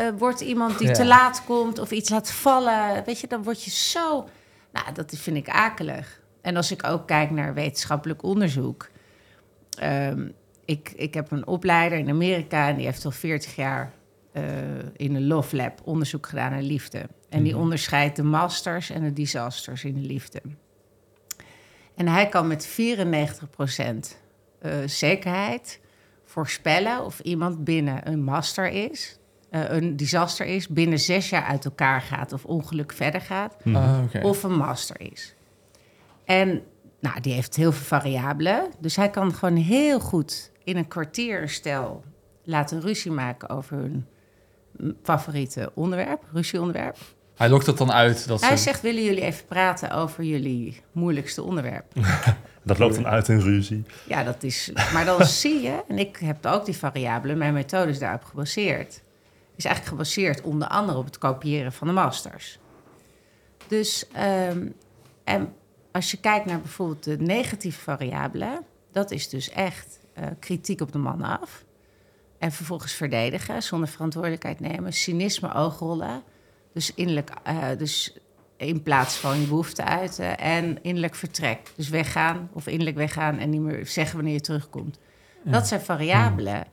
[0.00, 0.92] eh, wordt iemand die Ja.
[0.94, 3.04] te laat komt of iets laat vallen.
[3.04, 4.28] Weet je, dan word je zo.
[4.72, 6.20] Nou, dat vind ik akelig.
[6.42, 8.88] En als ik ook kijk naar wetenschappelijk onderzoek.
[9.78, 10.28] ehm,
[10.64, 13.92] ik, ik heb een opleider in Amerika en die heeft al 40 jaar
[14.32, 14.42] eh,
[14.96, 16.98] in een Love Lab onderzoek gedaan naar liefde.
[17.28, 17.62] En die Mhm.
[17.62, 20.40] onderscheidt de masters en de disasters in de liefde.
[21.94, 24.18] En hij kan met 94%
[24.58, 25.80] eh, zekerheid
[26.24, 29.18] voorspellen of iemand binnen een master is,
[29.50, 33.76] een disaster is, binnen zes jaar uit elkaar gaat of ongeluk verder gaat, Mhm.
[33.76, 34.20] Ah, oké.
[34.26, 35.34] of een master is.
[36.24, 36.62] En
[37.00, 41.42] nou, die heeft heel veel variabelen, dus hij kan gewoon heel goed in een kwartier
[41.42, 42.04] een stel
[42.44, 44.06] laten ruzie maken over hun
[45.02, 46.96] favoriete onderwerp, ruzieonderwerp.
[47.36, 48.28] Hij lokt dat dan uit.
[48.28, 48.62] Dat Hij ze...
[48.62, 51.92] zegt, willen jullie even praten over jullie moeilijkste onderwerp?
[52.62, 53.84] Dat loopt dan uit in ruzie.
[54.06, 54.72] Ja, dat is.
[54.92, 59.02] Maar dan zie je, en ik heb ook die variabelen, mijn methode is daarop gebaseerd.
[59.60, 62.58] Is eigenlijk gebaseerd onder andere op het kopiëren van de masters.
[63.66, 64.68] Dus, ehm,
[65.24, 65.54] en
[65.92, 70.92] als je kijkt naar bijvoorbeeld de negatieve variabelen, dat is dus echt eh, kritiek op
[70.92, 71.64] de man af.
[72.38, 74.92] En vervolgens verdedigen, zonder verantwoordelijkheid nemen.
[74.92, 76.22] Cynisme, oogrollen.
[76.72, 78.18] Dus innerlijk, eh, dus
[78.56, 80.38] in plaats van je behoefte uiten.
[80.38, 81.72] En innerlijk vertrek.
[81.76, 84.98] Dus weggaan of innerlijk weggaan en niet meer zeggen wanneer je terugkomt.
[85.44, 85.50] Ja.
[85.50, 86.64] Dat zijn variabelen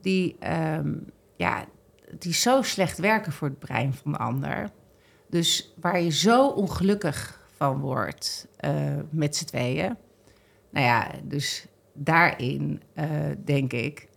[0.00, 0.92] die, ehm,
[1.36, 1.64] ja,
[2.18, 4.70] die zo slecht werken voor het brein van de ander.
[5.30, 8.72] Dus waar je zo ongelukkig van wordt eh,
[9.10, 9.96] met z'n tweeën.
[10.70, 13.06] Nou ja, dus daarin eh,
[13.44, 14.08] denk ik,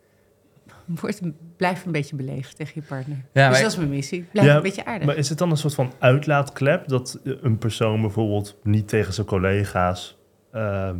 [1.01, 1.21] word,
[1.57, 3.17] blijf een beetje beleefd tegen je partner.
[3.31, 4.23] Ja, dus dat is mijn missie.
[4.31, 5.05] Blijf Ja, een beetje aardig.
[5.07, 9.27] Maar is het dan een soort van uitlaatklep dat een persoon bijvoorbeeld niet tegen zijn
[9.27, 10.17] collega's
[10.51, 10.91] eh,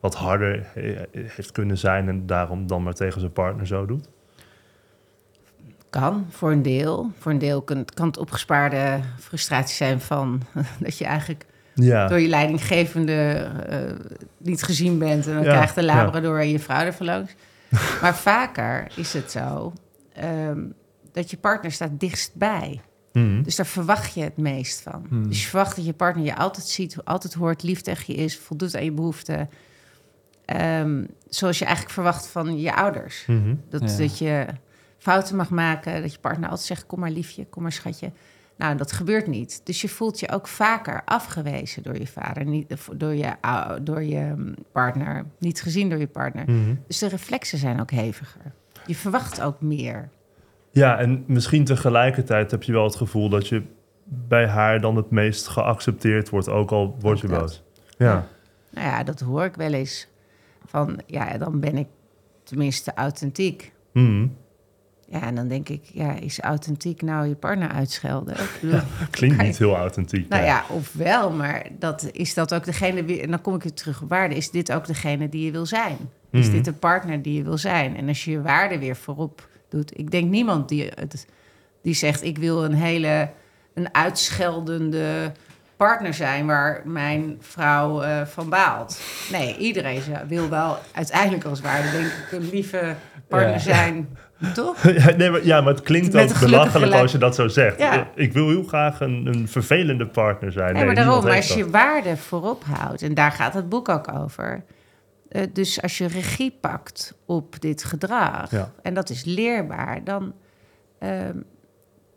[0.00, 4.08] wat harder he- heeft kunnen zijn en daarom dan maar tegen zijn partner zo doet?
[5.90, 7.12] Kan, voor een deel.
[7.18, 10.42] Voor een deel kan, kan het opgespaarde frustratie zijn van
[10.80, 13.78] dat je eigenlijk Ja, door je leidinggevende eh,
[14.38, 15.26] niet gezien bent.
[15.26, 15.86] En dan Ja, krijgt de ja.
[16.04, 17.32] labrador en je vrouw ervan langs.
[18.02, 19.72] maar vaker is het zo
[20.12, 20.60] ehm,
[21.12, 22.80] dat je partner staat dichtstbij.
[23.12, 23.42] Mhm.
[23.42, 25.06] Dus daar verwacht je het meest van.
[25.08, 25.28] Hmm.
[25.28, 28.38] Dus je verwacht dat je partner je altijd ziet, altijd hoort, lief tegen je is,
[28.38, 29.50] voldoet aan je behoeften.
[30.44, 33.24] Ehm, zoals je eigenlijk verwacht van je ouders.
[33.26, 33.54] Mhm.
[33.68, 33.96] Dat, Ja.
[33.96, 34.46] dat je
[35.00, 38.12] fouten mag maken, dat je partner altijd zegt: Kom maar liefje, kom maar schatje.
[38.56, 39.60] Nou, dat gebeurt niet.
[39.64, 43.32] Dus je voelt je ook vaker afgewezen door je vader, niet, door, je,
[43.82, 46.44] door je mm, partner, niet gezien door je partner.
[46.50, 46.74] Mhm.
[46.86, 48.52] Dus de reflexen zijn ook heviger.
[48.86, 50.08] Je verwacht ook meer.
[50.70, 53.62] Ja, en misschien tegelijkertijd heb je wel het gevoel dat je
[54.04, 57.62] bij haar dan het meest geaccepteerd wordt, ook al word je boos.
[57.98, 58.26] Ja.
[58.70, 60.08] Nou ja, dat hoor ik wel eens.
[60.66, 61.86] Van ja, dan ben ik
[62.42, 63.72] tenminste authentiek.
[63.92, 64.26] Mhm.
[65.12, 68.36] Ja, en dan denk ik, ja, is authentiek nou je partner uitschelden?
[69.10, 70.28] Klinkt niet heel authentiek.
[70.28, 73.20] Nou ja, of wel, maar dat, is dat ook degene...
[73.20, 74.34] En dan kom ik weer terug op waarde.
[74.34, 75.96] Is dit ook degene die je wil zijn?
[76.30, 76.54] Is Mhm.
[76.54, 77.96] dit de partner die je wil zijn?
[77.96, 79.98] En als je je waarde weer voorop doet...
[79.98, 81.26] Ik denk niemand die, het,
[81.82, 82.22] die zegt...
[82.24, 83.30] ik wil een hele
[83.74, 85.32] een uitscheldende
[85.76, 86.46] partner zijn...
[86.46, 89.00] waar mijn vrouw eh, van baalt.
[89.32, 91.90] Nee, iedereen wil wel uiteindelijk als waarde...
[91.90, 92.94] denk ik een lieve
[93.28, 93.58] partner Ja.
[93.58, 94.08] zijn.
[94.54, 94.82] Toch?
[94.98, 97.78] Ja, nee, maar, ja, maar het klinkt Met ook belachelijk als je dat zo zegt.
[97.78, 98.10] Ja.
[98.14, 100.64] Ik wil heel graag een, een vervelende partner zijn.
[100.64, 103.88] Nee, Nee, maar daarom, niemand als je waarde voorop houdt, en daar gaat het boek
[103.88, 104.64] ook over.
[105.28, 108.72] eh, dus als je regie pakt op dit gedrag, Ja.
[108.82, 110.34] en dat is leerbaar, dan,
[110.98, 111.36] ehm,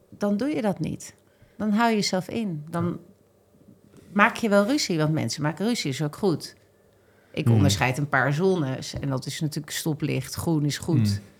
[0.10, 1.16] dan doe je dat niet.
[1.58, 2.64] Dan hou je jezelf in.
[2.70, 3.00] Dan
[4.14, 6.56] maak je wel ruzie, want mensen maken ruzie, is ook goed.
[7.34, 7.54] Ik Hmm.
[7.56, 10.34] onderscheid een paar zones, en dat is natuurlijk stoplicht.
[10.36, 11.32] Groen is goed, Hmm.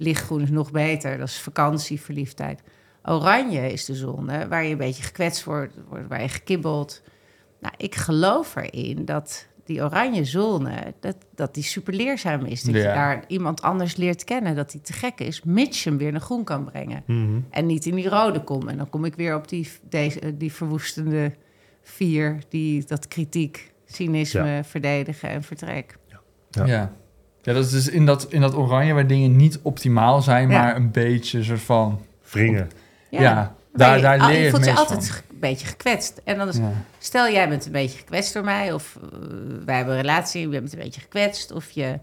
[0.00, 1.18] Lichtgroen is nog beter.
[1.18, 2.62] Dat is vakantie, verliefdheid.
[3.04, 5.74] Oranje is de zone waar je een beetje gekwetst wordt,
[6.08, 7.02] waar je gekibbeld.
[7.60, 12.62] Nou, ik geloof erin dat die oranje zone, dat, dat die super leerzaam is.
[12.62, 15.98] Dat je daar iemand anders leert kennen, dat die te gek is, mits je hem
[15.98, 17.02] weer naar groen kan brengen.
[17.06, 17.40] Mhm.
[17.50, 18.68] En niet in die rode kom.
[18.68, 21.32] En dan kom ik weer op die, deze, die verwoestende
[21.82, 25.98] vier, die dat kritiek, cynisme, verdedigen en vertrek.
[26.50, 26.66] Ja.
[26.66, 26.92] Ja.
[27.42, 27.52] Ja.
[27.52, 30.62] dat is dus in dat, in dat oranje waar dingen niet optimaal zijn, Ja.
[30.62, 32.00] maar een beetje een soort van...
[32.30, 32.70] Wringen.
[33.10, 35.16] Ja, daar, je- daar ah, leer je je het voelt je altijd van.
[35.30, 36.20] een beetje gekwetst.
[36.24, 36.72] En dan is, Ja.
[36.98, 39.18] Stel, jij bent een beetje gekwetst door mij, of eh,
[39.64, 41.98] wij hebben een relatie, je bent een beetje gekwetst, of je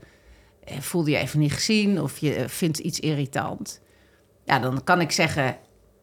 [0.63, 3.81] eh, voelde je even niet gezien, of je eh, vindt iets irritant.
[4.45, 5.57] Ja, dan kan ik zeggen: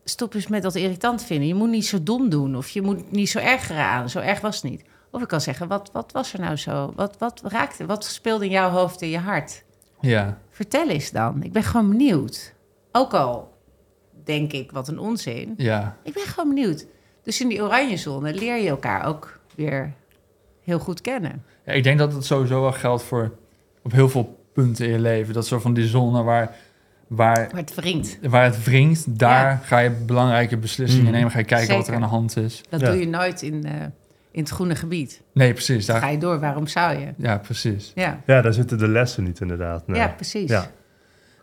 [0.05, 1.47] stop eens met dat irritant vinden.
[1.49, 4.11] Je moet niet zo dom doen, of je moet niet zo ergeren aan.
[4.11, 4.83] Zo erg was het niet.
[5.15, 6.93] Of ik kan zeggen: wat, wat was er nou zo?
[6.97, 7.87] Wat, wat raakte?
[7.87, 9.65] Wat speelde in jouw hoofd en je hart?
[10.01, 10.39] ja.
[10.51, 11.43] Vertel eens dan.
[11.43, 12.55] Ik ben gewoon benieuwd.
[12.93, 13.53] Ook al
[14.25, 15.55] denk ik wat een onzin.
[15.57, 15.97] ja.
[16.03, 16.87] Ik ben gewoon benieuwd.
[17.23, 19.93] Dus in die oranje zone leer je elkaar ook weer
[20.63, 21.45] heel goed kennen.
[21.65, 23.33] Ja, ik denk dat het sowieso wel geldt voor
[23.83, 25.35] op heel veel punten in je leven.
[25.35, 26.55] Dat soort van die zone waar,
[27.07, 28.19] waar, Maar het wringt.
[28.23, 29.57] waar het wringt, daar Ja.
[29.57, 31.15] ga je belangrijke beslissingen Mhm.
[31.15, 31.31] nemen.
[31.31, 32.63] Ga je kijken wat er aan de hand is.
[32.69, 32.91] Dat Ja.
[32.91, 33.73] doe je nooit in, eh,
[34.35, 35.23] in het groene gebied.
[35.33, 35.87] Nee, precies.
[35.87, 36.41] Daar, ga je door.
[36.41, 37.13] Waarom zou je?
[37.17, 37.93] ja, precies.
[37.95, 39.87] Ja, Ja, daar zitten de lessen niet inderdaad.
[39.87, 39.97] Nee.
[40.01, 40.51] ja precies.
[40.51, 40.71] Ja.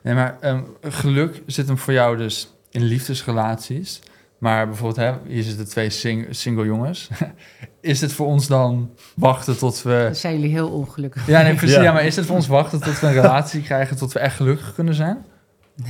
[0.03, 4.01] Nee, maar ehm, geluk zit hem voor jou dus in liefdesrelaties.
[4.37, 7.09] Maar bijvoorbeeld, hè, hier zitten twee sing- single jongens.
[7.81, 10.01] is het voor ons dan wachten tot we...
[10.05, 11.27] Dan zijn jullie heel ongelukkig.
[11.27, 11.75] Ja, nee, precies.
[11.75, 11.81] Ja.
[11.81, 11.91] Ja.
[11.93, 14.73] maar is het voor ons wachten tot we een relatie krijgen, tot we echt gelukkig
[14.73, 15.25] kunnen zijn?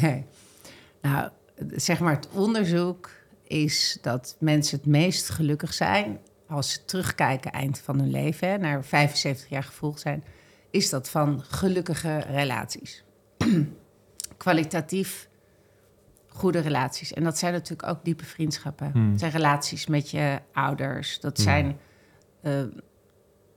[0.01, 0.25] Nee.
[1.01, 1.29] Nou,
[1.75, 3.09] zeg maar, het onderzoek
[3.47, 6.19] is dat mensen het meest gelukkig zijn
[6.51, 10.23] als ze terugkijken eind van hun leven, hè, naar 75 jaar gevolgd zijn,
[10.69, 13.03] is dat van gelukkige relaties.
[14.37, 15.29] Kwalitatief
[16.27, 17.13] goede relaties.
[17.13, 18.91] En dat zijn natuurlijk ook diepe vriendschappen.
[18.91, 19.11] Hmm.
[19.11, 21.19] Het zijn relaties met je ouders.
[21.19, 21.45] Dat Hmm.
[21.45, 21.79] zijn
[22.41, 22.63] eh,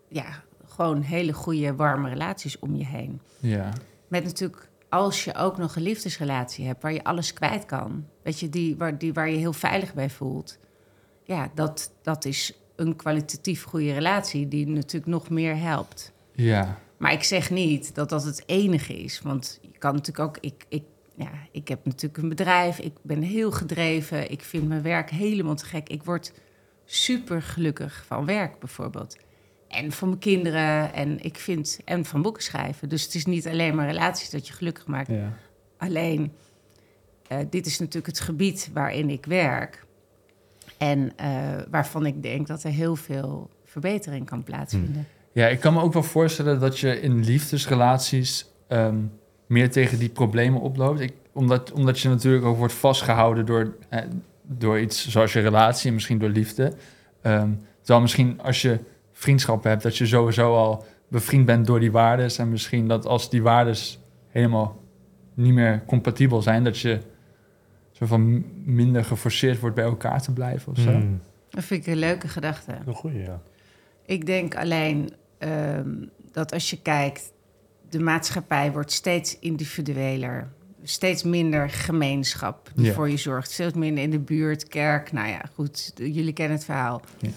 [0.09, 3.21] ja, gewoon hele goede, warme relaties om je heen.
[3.39, 3.73] Ja.
[4.09, 8.41] Met natuurlijk, als je ook nog een liefdesrelatie hebt waar je alles kwijt kan, weet
[8.41, 10.59] je, die waar, die, waar je heel veilig bij voelt.
[11.23, 16.13] Ja, dat, dat is een kwalitatief goede relatie die natuurlijk nog meer helpt.
[16.33, 16.79] Ja.
[16.97, 19.21] Maar ik zeg niet dat dat het enige is.
[19.21, 20.39] Want je kan natuurlijk ook.
[20.41, 20.83] Ik, ik,
[21.15, 22.79] ja, ik heb natuurlijk een bedrijf.
[22.79, 24.31] Ik ben heel gedreven.
[24.31, 25.89] Ik vind mijn werk helemaal te gek.
[25.89, 26.33] Ik word
[26.85, 29.17] super gelukkig van werk bijvoorbeeld.
[29.69, 30.93] En van mijn kinderen.
[30.93, 31.81] En ik vind.
[31.85, 32.89] En van boeken schrijven.
[32.89, 35.09] Dus het is niet alleen maar relaties dat je gelukkig maakt.
[35.09, 35.33] ja.
[35.77, 36.33] Alleen,
[37.29, 39.85] eh, dit is natuurlijk het gebied waarin ik werk.
[40.79, 41.29] En eh,
[41.71, 45.07] waarvan ik denk dat er heel veel verbetering kan plaatsvinden.
[45.33, 48.97] Ja, ik kan me ook wel voorstellen dat je in liefdesrelaties ehm,
[49.47, 51.01] meer tegen die problemen oploopt.
[51.01, 54.01] Ik, omdat, omdat je natuurlijk ook wordt vastgehouden door, eh,
[54.43, 56.73] door iets zoals je relatie en misschien door liefde.
[57.23, 58.79] Ehm, terwijl misschien als je
[59.13, 62.31] vriendschappen hebt, dat je sowieso al bevriend bent door die waarden.
[62.37, 63.77] En misschien dat als die waarden
[64.29, 64.81] helemaal
[65.35, 66.99] niet meer compatibel zijn, dat je
[67.95, 70.91] zo van minder geforceerd wordt bij elkaar te blijven of zo.
[70.91, 71.21] Hmm.
[71.51, 72.79] Dat vind ik een leuke gedachte.
[72.87, 73.41] Een goeie, ja.
[74.07, 75.95] Ik denk alleen ehm,
[76.33, 77.33] dat als je kijkt,
[77.89, 80.49] de maatschappij wordt steeds individueler.
[80.83, 82.93] steeds minder gemeenschap die Ja.
[82.93, 83.51] voor je zorgt.
[83.51, 85.13] Steeds minder in de buurt, kerk.
[85.13, 87.03] Nou ja, goed, jullie kennen het verhaal.
[87.19, 87.29] Ja.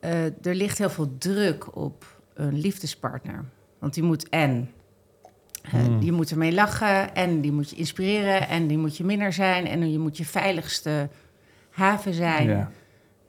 [0.00, 3.44] Eh, er ligt heel veel druk op een liefdespartner.
[3.78, 4.70] Want die moet en...
[5.70, 6.00] Hmm.
[6.00, 8.48] Die moet ermee lachen en die moet je inspireren...
[8.48, 11.08] en die moet je minnaar zijn en je moet je veiligste
[11.70, 12.48] haven zijn.
[12.48, 12.70] Ja.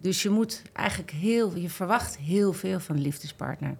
[0.01, 3.77] Dus je moet eigenlijk heel, je verwacht heel veel van de liefdespartner.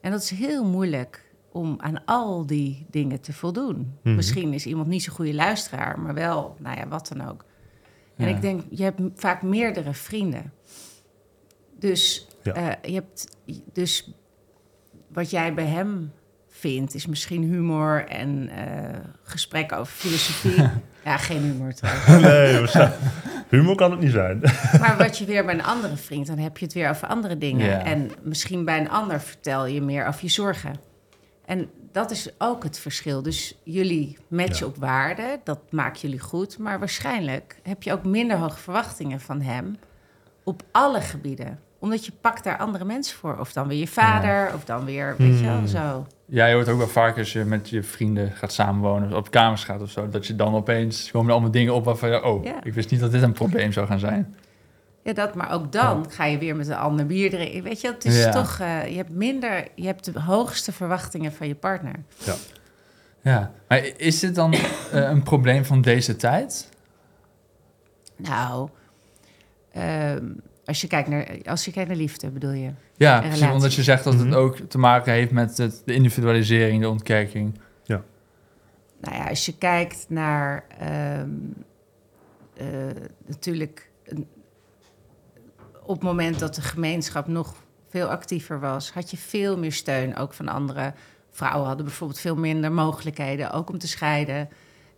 [0.00, 3.98] En dat is heel moeilijk om aan al die dingen te voldoen.
[4.02, 4.14] Mhm.
[4.14, 7.44] Misschien is iemand niet zo'n goede luisteraar, maar wel, nou ja, wat dan ook.
[8.16, 10.52] En ik denk, je hebt vaak meerdere vrienden.
[11.78, 12.52] Dus, Ja.
[12.54, 13.36] eh, je hebt,
[13.72, 14.12] dus
[15.08, 16.12] wat jij bij hem
[16.58, 20.68] vindt, is misschien humor en eh gesprekken over filosofie.
[21.04, 22.06] ja, geen humor trouwens.
[22.26, 22.92] nee, zijn-
[23.48, 24.40] humor kan het niet zijn.
[24.80, 27.38] Maar wat je weer bij een andere vriend, dan heb je het weer over andere
[27.38, 27.66] dingen.
[27.66, 27.84] Ja.
[27.84, 30.74] En misschien bij een ander vertel je meer over je zorgen.
[31.44, 33.22] En dat is ook het verschil.
[33.22, 34.72] Dus jullie matchen Ja.
[34.72, 36.58] op waarde, dat maakt jullie goed.
[36.58, 39.76] Maar waarschijnlijk heb je ook minder hoge verwachtingen van hem
[40.44, 41.58] op alle gebieden.
[41.78, 43.38] Omdat je pakt daar andere mensen voor.
[43.38, 45.66] Of dan weer je vader, of dan weer, weet je wel, Hmm.
[45.66, 46.06] zo.
[46.30, 49.64] Ja, je hoort ook wel vaak als je met je vrienden gaat samenwonen, op kamers
[49.64, 52.44] gaat of zo, dat je dan opeens komen er allemaal dingen op waarvan je, oh,
[52.44, 52.64] Ja.
[52.64, 54.36] ik wist niet dat dit een probleem zou gaan zijn.
[55.02, 57.62] Ja, dat, maar ook dan ga je weer met een ander bier drinken.
[57.62, 58.30] Weet je, het is Ja.
[58.30, 61.94] toch, eh, je hebt minder, je hebt de hoogste verwachtingen van je partner.
[63.22, 64.60] Ja, maar is dit dan eh,
[64.92, 66.68] een probleem van deze tijd?
[68.16, 68.68] Nou,
[69.72, 70.24] ehm,
[70.68, 72.70] als, je kijkt naar, als je kijkt naar liefde, bedoel je?
[72.96, 74.34] Ja, precies, omdat je zegt dat het Mhm.
[74.34, 77.58] ook te maken heeft met het, de individualisering, de ontkerking.
[79.00, 81.30] Nou ja, als je kijkt naar ehm,
[82.56, 82.66] eh,
[83.26, 83.90] natuurlijk
[85.82, 87.54] op het moment dat de gemeenschap nog
[87.88, 90.94] veel actiever was, had je veel meer steun ook van anderen.
[91.30, 94.48] Vrouwen hadden bijvoorbeeld veel minder mogelijkheden, ook om te scheiden.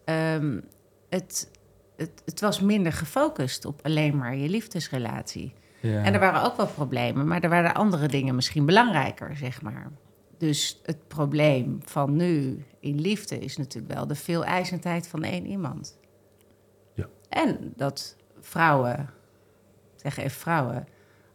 [0.04, 0.60] Ehm,
[1.08, 1.50] het,
[1.96, 5.52] het, het was minder gefocust op alleen maar je liefdesrelatie.
[5.80, 6.04] Ja.
[6.04, 9.90] En er waren ook wel problemen, maar er waren andere dingen misschien belangrijker, zeg maar.
[10.38, 15.98] Dus het probleem van nu in liefde is natuurlijk wel de veeleisendheid van één iemand.
[16.94, 17.08] Ja.
[17.28, 19.10] En dat vrouwen,
[19.96, 20.88] zeg even vrouwen,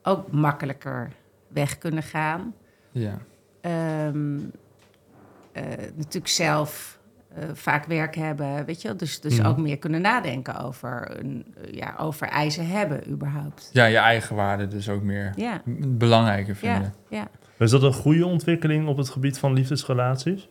[0.04, 1.12] ook makkelijker
[1.48, 2.56] weg kunnen gaan.
[2.92, 3.18] ja.
[3.62, 4.40] Ehm,
[5.52, 5.64] eh,
[5.96, 7.00] natuurlijk zelf
[7.36, 8.98] eh, vaak werk hebben, weet je wel.
[8.98, 9.48] Dus, dus Mhm.
[9.48, 13.70] ook meer kunnen nadenken over, een, eh, ja, over eisen hebben überhaupt.
[13.74, 16.94] ja, je eigen waarde dus ook meer Ja, belangrijker vinden.
[17.10, 17.28] ja, ja.
[17.66, 20.48] Is dat een goede ontwikkeling op het gebied van liefdesrelaties?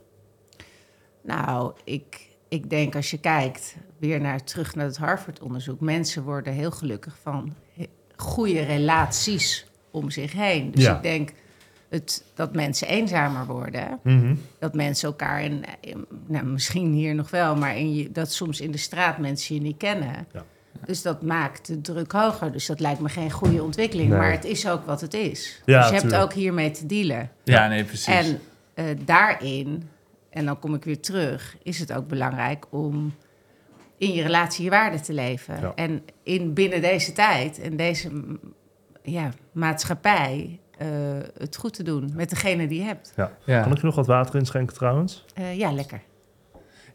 [1.22, 5.80] Nou, ik, ik denk als je kijkt weer naar, terug naar het Harvard-onderzoek...
[5.80, 7.54] mensen worden heel gelukkig van
[8.16, 10.70] goede relaties om zich heen.
[10.70, 10.96] Dus Ja.
[10.96, 11.32] ik denk
[11.94, 13.98] het, dat mensen eenzamer worden.
[14.02, 14.34] Mhm.
[14.58, 17.56] Dat mensen elkaar, in, in- nou, misschien hier nog wel...
[17.56, 20.26] maar in je, dat soms in de straat mensen je niet kennen.
[20.32, 20.44] Ja.
[20.84, 22.52] Dus dat maakt de druk hoger.
[22.52, 24.08] Dus dat lijkt me geen goede ontwikkeling.
[24.08, 24.18] Nee.
[24.18, 25.62] Maar het is ook wat het is.
[25.64, 27.30] Ja, dus je hebt ook hiermee te dealen.
[27.44, 28.06] Ja, nee, precies.
[28.06, 28.40] En
[28.74, 29.88] eh, daarin,
[30.30, 33.14] en dan kom ik weer terug, is het ook belangrijk om
[33.98, 35.60] in je relatie je waarde te leven.
[35.60, 35.72] Ja.
[35.74, 38.10] En in, binnen deze tijd en deze
[39.02, 40.88] ja, maatschappij eh,
[41.38, 43.12] het goed te doen met degene die je hebt.
[43.16, 43.60] ja.
[43.62, 45.24] Kan ik je nog wat water inschenken trouwens?
[45.34, 46.00] Eh, ja, lekker.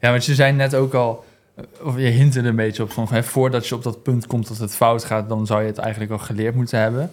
[0.00, 2.90] Ja, want je zei net ook al, eh, of je hint er een beetje op
[2.92, 5.66] van, hè, voordat je op dat punt komt dat het fout gaat, dan zou je
[5.66, 7.10] het eigenlijk al geleerd moeten hebben.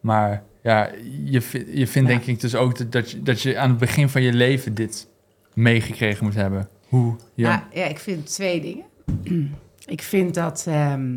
[0.00, 0.90] Maar ja,
[1.24, 2.14] je, je vindt Ja.
[2.16, 4.74] denk ik dus ook dat, dat, je, dat je aan het begin van je leven
[4.74, 5.08] dit
[5.54, 6.68] meegekregen moet hebben.
[6.88, 7.16] Hoe.
[7.34, 7.68] Ja.
[7.72, 8.84] ja, ik vind twee dingen.
[9.96, 11.10] ik vind dat, ehm,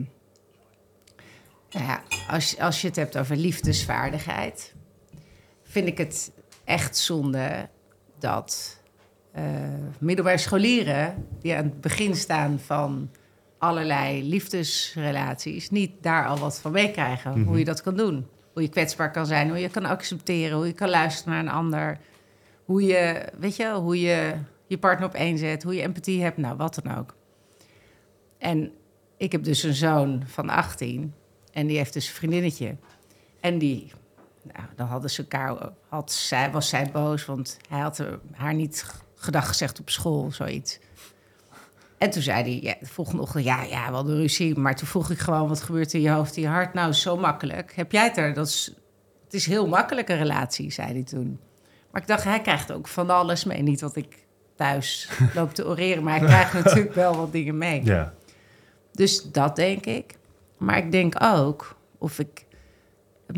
[1.71, 4.73] nou ja, als, als je het hebt over liefdesvaardigheid,
[5.73, 6.31] vind ik het
[6.63, 7.69] echt zonde
[8.19, 8.79] dat
[9.31, 9.43] eh,
[9.99, 13.09] middelbare scholieren die aan het begin staan van
[13.57, 17.39] allerlei liefdesrelaties, niet daar al wat van meekrijgen.
[17.39, 17.47] Mhm.
[17.47, 18.27] Hoe je dat kan doen.
[18.53, 21.59] Hoe je kwetsbaar kan zijn, hoe je kan accepteren, hoe je kan luisteren naar een
[21.59, 21.97] ander.
[22.65, 24.33] Hoe je, weet je, hoe je
[24.67, 27.15] je partner op één zet, hoe je empathie hebt, nou wat dan ook.
[28.37, 28.71] En
[29.17, 31.13] ik heb dus een zoon van 18
[31.51, 32.75] en die heeft dus een vriendinnetje.
[33.39, 33.91] En die,
[34.43, 35.55] nou, dan hadden ze elkaar,
[35.89, 40.31] had zij, was zij boos, want hij had haar niet g- gedag gezegd op school,
[40.31, 40.79] zoiets.
[41.97, 44.57] En toen zei hij, ja, de volgende ochtend, ja, ja, we hadden ruzie.
[44.59, 46.73] Maar toen vroeg ik gewoon, wat gebeurt er in je hoofd, in je hart?
[46.73, 47.75] Nou, zo makkelijk.
[47.75, 48.33] Heb jij het er?
[48.33, 48.73] Dat is,
[49.23, 51.39] het is heel makkelijk een relatie, zei hij toen.
[51.91, 53.61] Maar ik dacht, hij krijgt ook van alles mee.
[53.61, 57.83] Niet dat ik thuis loop te oreren, maar hij krijgt natuurlijk wel wat dingen mee.
[57.85, 58.13] Ja.
[58.91, 60.15] Dus dat denk ik.
[60.57, 62.42] Maar ik denk ook, of ik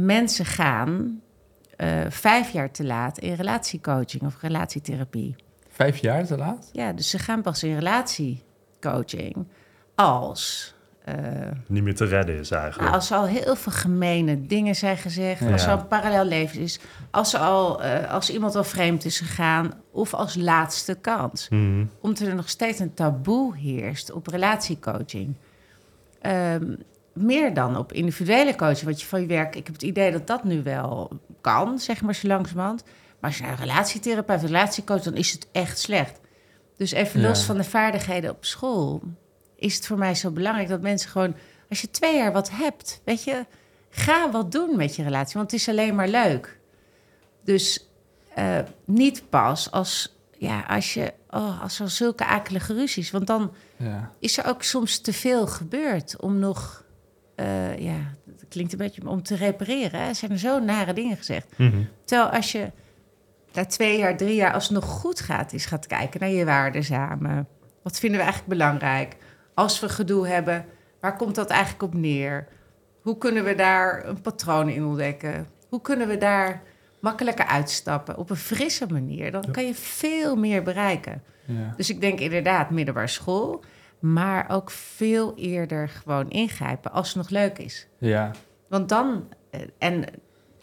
[0.02, 1.22] mensen gaan
[1.78, 5.36] eh, vijf jaar te laat in relatiecoaching of relatietherapie.
[5.70, 6.70] Vijf jaar te laat?
[6.74, 9.48] Ja, dus ze gaan pas in relatiecoaching
[9.96, 10.74] als...
[11.04, 11.16] eh,
[11.68, 12.82] Niet meer te redden is eigenlijk.
[12.84, 15.52] nou, als er al heel veel gemene dingen zijn gezegd, Ja.
[15.52, 16.80] als er al een parallel leven is,
[17.12, 21.50] als, er al, eh, als iemand al vreemd is gegaan, of als laatste kans.
[21.50, 21.86] Mhm.
[22.02, 25.36] Omdat er nog steeds een taboe heerst op relatiecoaching.
[26.22, 26.76] Ehm,
[27.16, 29.56] meer dan op individuele coaching, wat je van je werk...
[29.56, 32.84] Ik heb het idee dat dat nu wel kan, zeg maar zo langzamerhand.
[33.20, 36.20] Maar als je naar een relatietherapeut, een relatiecoach, dan is het echt slecht.
[36.78, 37.28] Dus even Ja.
[37.28, 39.02] los van de vaardigheden op school...
[39.56, 41.36] is het voor mij zo belangrijk dat mensen gewoon...
[41.70, 43.46] Als je twee jaar wat hebt, weet je...
[43.90, 46.60] Ga wat doen met je relatie, want het is alleen maar leuk.
[47.44, 47.88] Dus
[48.34, 53.12] eh, niet pas als, ja, als, je, oh, als er zulke akelige ruzies...
[53.12, 54.12] Want dan Ja.
[54.20, 56.84] is er ook soms te veel gebeurd om nog...
[57.36, 60.00] eh, ja, dat klinkt een beetje om te repareren.
[60.00, 60.08] Hè?
[60.08, 61.58] Er zijn er zo nare dingen gezegd.
[61.58, 61.82] Mhm.
[62.06, 62.72] Terwijl als je
[63.54, 66.46] na twee jaar, drie jaar, als het nog goed gaat, is gaat kijken naar je
[66.46, 67.48] waarden samen.
[67.82, 69.16] Wat vinden we eigenlijk belangrijk?
[69.54, 70.66] Als we gedoe hebben,
[71.00, 72.48] waar komt dat eigenlijk op neer?
[73.02, 75.48] Hoe kunnen we daar een patroon in ontdekken?
[75.70, 76.62] Hoe kunnen we daar
[77.00, 79.32] makkelijker uitstappen op een frisse manier?
[79.32, 81.24] Dan kan je veel meer bereiken.
[81.46, 81.74] Ja.
[81.78, 83.64] Dus ik denk inderdaad middelbare school,
[84.00, 87.88] maar ook veel eerder gewoon ingrijpen als het nog leuk is.
[87.98, 88.32] ja.
[88.68, 90.06] Want dan, eh, en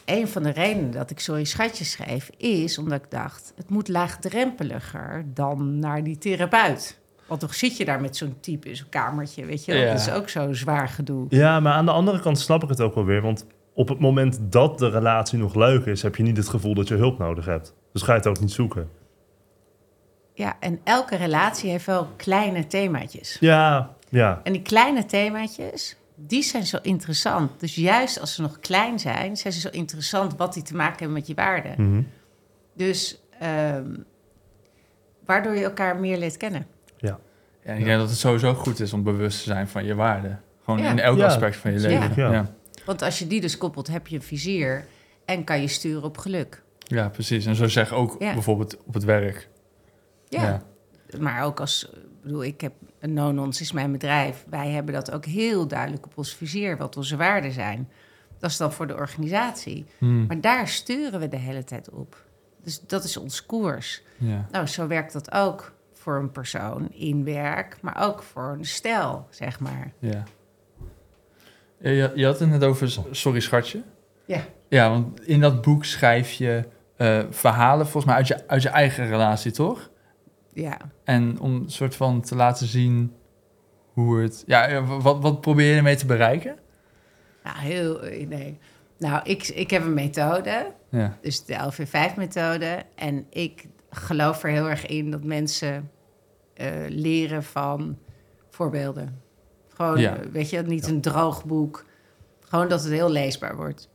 [0.04, 3.88] een van de redenen dat ik Sorry Schatje schreef, is omdat ik dacht, het moet
[3.88, 7.00] laagdrempeliger dan naar die therapeut.
[7.26, 9.74] Want toch zit je daar met zo'n type in zo'n kamertje, weet je?
[9.74, 9.92] Ja.
[9.92, 11.26] Dat is ook zo'n zwaar gedoe.
[11.28, 13.22] Ja, maar aan de andere kant snap ik het ook wel weer.
[13.22, 16.74] Want op het moment dat de relatie nog leuk is, heb je niet het gevoel
[16.74, 17.74] dat je hulp nodig hebt.
[17.92, 18.88] Dus ga je het ook niet zoeken.
[20.43, 23.36] Ja, en elke relatie heeft wel kleine themaatjes.
[23.40, 24.40] Ja, ja.
[24.45, 27.61] En die kleine themaatjes, die zijn zo interessant.
[27.61, 30.97] Dus juist als ze nog klein zijn, zijn ze zo interessant wat die te maken
[30.99, 31.74] hebben met je waarden.
[31.90, 32.03] Mhm.
[32.74, 33.95] Dus ehm,
[35.24, 36.66] waardoor je elkaar meer leert kennen.
[36.97, 37.18] Ja,
[37.62, 40.40] ik denk dat het sowieso goed is om bewust te zijn van je waarden.
[40.64, 40.90] Gewoon Ja.
[40.90, 42.12] in elk Ja, aspect van je leven.
[42.16, 42.26] Ja.
[42.26, 42.32] ja.
[42.32, 42.51] Ja.
[42.84, 44.84] Want als je die dus koppelt, heb je een vizier
[45.24, 46.62] en kan je sturen op geluk.
[47.12, 47.47] precies.
[47.47, 48.32] En zo zeg ook Ja.
[48.32, 49.49] bijvoorbeeld op het werk.
[50.32, 50.62] Ja.
[51.06, 51.18] Ja.
[51.18, 54.44] Maar ook als, ik bedoel, ik heb, Nonons is mijn bedrijf.
[54.48, 57.88] Wij hebben dat ook heel duidelijk op ons vizier, wat onze waarden zijn.
[58.38, 59.86] Dat is dan voor de organisatie.
[59.98, 60.26] Hmm.
[60.26, 62.24] Maar daar sturen we de hele tijd op.
[62.62, 64.02] Dus dat is ons koers.
[64.18, 64.46] Ja.
[64.50, 69.26] Nou, zo werkt dat ook voor een persoon in werk, maar ook voor een stel,
[69.30, 69.92] zeg maar.
[69.98, 70.22] Ja.
[71.78, 73.82] Je, je had het net over Sorry Schatje.
[74.24, 74.44] Ja.
[74.68, 78.68] Ja, want in dat boek schrijf je eh, verhalen volgens mij uit je, uit je
[78.68, 79.90] eigen relatie, toch?
[80.55, 83.12] Ja, En om een soort van te laten zien
[83.92, 84.42] hoe het...
[84.46, 86.57] Ja, ja, wat, wat probeer je ermee te bereiken?
[87.44, 88.59] nou, heel, nee.
[88.98, 91.18] Nou, ik, ik heb een methode, Ja.
[91.20, 92.82] dus de LV5-methode.
[92.94, 95.90] En ik geloof er heel erg in dat mensen
[96.55, 97.98] eh, leren van
[98.50, 99.20] voorbeelden.
[99.68, 100.16] Gewoon, Ja.
[100.16, 101.84] eh, weet je, niet een droog boek.
[102.40, 103.88] Gewoon dat het heel leesbaar wordt.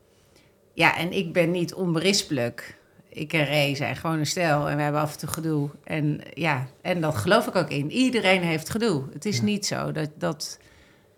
[0.74, 2.78] Ja, en ik ben niet onberispelijk.
[3.18, 5.70] Ik en Ray zijn gewoon een stel en we hebben af en toe gedoe.
[5.84, 7.92] En ja, en dat geloof ik ook in.
[7.92, 9.04] Iedereen heeft gedoe.
[9.14, 9.44] Het is Ja.
[9.44, 10.60] niet zo dat, dat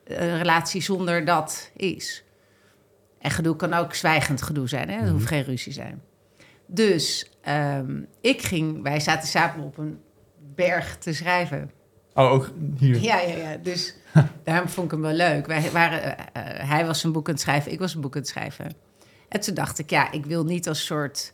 [0.06, 2.24] een relatie zonder dat is.
[3.20, 4.90] En gedoe kan ook zwijgend gedoe zijn.
[4.90, 4.96] Hè?
[4.96, 5.14] Dat Mhm.
[5.14, 6.02] hoeft geen ruzie zijn.
[6.66, 10.00] Dus ehm, ik ging, wij zaten samen op een
[10.56, 11.72] berg te schrijven.
[12.14, 13.02] Oh, ook hier.
[13.02, 13.58] Ja, ja, ja.
[13.58, 13.96] Dus
[14.44, 15.46] daarom vond ik hem wel leuk.
[15.48, 16.26] Wij waren, eh,
[16.62, 18.72] eh, hij was een boek aan het schrijven, ik was een boek aan het schrijven.
[19.30, 21.32] En toen dacht ik, ja, ik wil niet als soort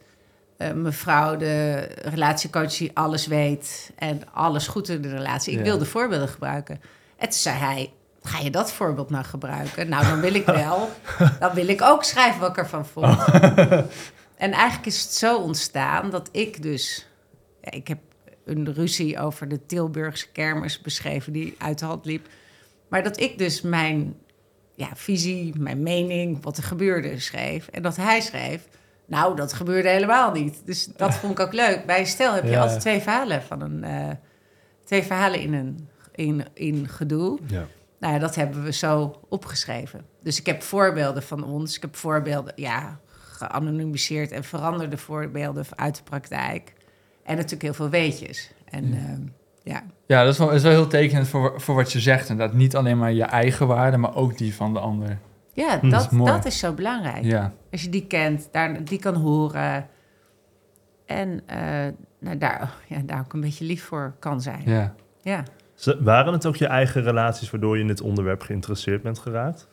[0.58, 5.52] eh, mevrouw, de relatiecoach die alles weet en alles goed in de relatie.
[5.54, 5.64] Ik Ja.
[5.64, 6.82] wilde voorbeelden gebruiken.
[7.18, 9.90] En toen zei hij, ga je dat voorbeeld nou gebruiken?
[9.90, 10.90] Nou, dan wil ik wel.
[11.40, 13.18] Dan wil ik ook schrijven wat ik ervan vond.
[14.36, 17.08] En eigenlijk is het zo ontstaan dat ik dus...
[17.62, 18.00] Ja, ik heb
[18.46, 22.28] een ruzie over de Tilburgse kermis beschreven die uit de hand liep.
[22.88, 24.16] Maar dat ik dus mijn
[24.76, 27.68] ja, visie, mijn mening, wat er gebeurde, schreef.
[27.68, 28.62] En dat hij schreef,
[29.08, 30.62] nou, dat gebeurde helemaal niet.
[30.66, 31.86] Dus dat vond ik ook leuk.
[31.86, 32.62] Bij een stel heb je Ja.
[32.62, 33.84] altijd twee verhalen van een...
[33.84, 34.10] eh,
[34.84, 37.40] twee verhalen in een in, in gedoe.
[37.48, 37.66] Ja.
[38.00, 40.06] Nou ja, dat hebben we zo opgeschreven.
[40.24, 41.76] Dus ik heb voorbeelden van ons.
[41.76, 43.00] Ik heb voorbeelden, ja,
[43.32, 46.74] geanonimiseerd en veranderde voorbeelden uit de praktijk.
[47.24, 48.52] En natuurlijk heel veel weetjes.
[48.66, 48.96] En Ja.
[48.98, 49.22] ehm,
[49.64, 52.30] ja, Ja, dat is wel, is wel heel tekenend voor, voor wat je zegt.
[52.30, 55.18] En dat niet alleen maar je eigen waarden, maar ook die van de ander.
[55.56, 56.32] Ja Hm, dat, dat is mooi.
[56.32, 57.24] dat is zo belangrijk.
[57.24, 59.88] Ja, Als je die kent, daar, die kan horen.
[61.06, 61.88] En eh,
[62.20, 64.62] nou, daar, ja, daar ook een beetje lief voor kan zijn.
[64.66, 64.96] ja.
[65.22, 65.44] Ja.
[66.00, 69.68] Waren het ook je eigen relaties waardoor je in dit onderwerp geïnteresseerd bent geraakt?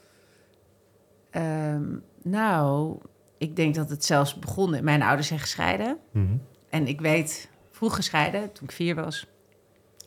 [1.30, 1.82] Ehm,
[2.22, 2.98] nou,
[3.38, 4.84] ik denk dat het zelfs begon...
[4.84, 5.98] Mijn ouders zijn gescheiden.
[6.12, 6.36] Mhm.
[6.70, 9.26] En ik weet, vroeg gescheiden, toen ik vier was.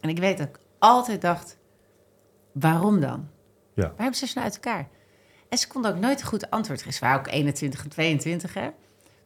[0.01, 1.57] En ik weet dat ik altijd dacht,
[2.51, 3.28] waarom dan?
[3.73, 3.93] Ja.
[3.97, 4.88] Waarom zijn ze nou uit elkaar?
[5.55, 6.93] En ze konden ook nooit een goed antwoord geven.
[6.93, 8.69] Ze waren ook 21 en 22, hè,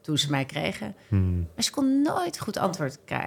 [0.02, 0.96] toen ze mij kregen.
[1.08, 1.48] Hmm.
[1.56, 3.24] Maar ze kon nooit een goed antwoord eh,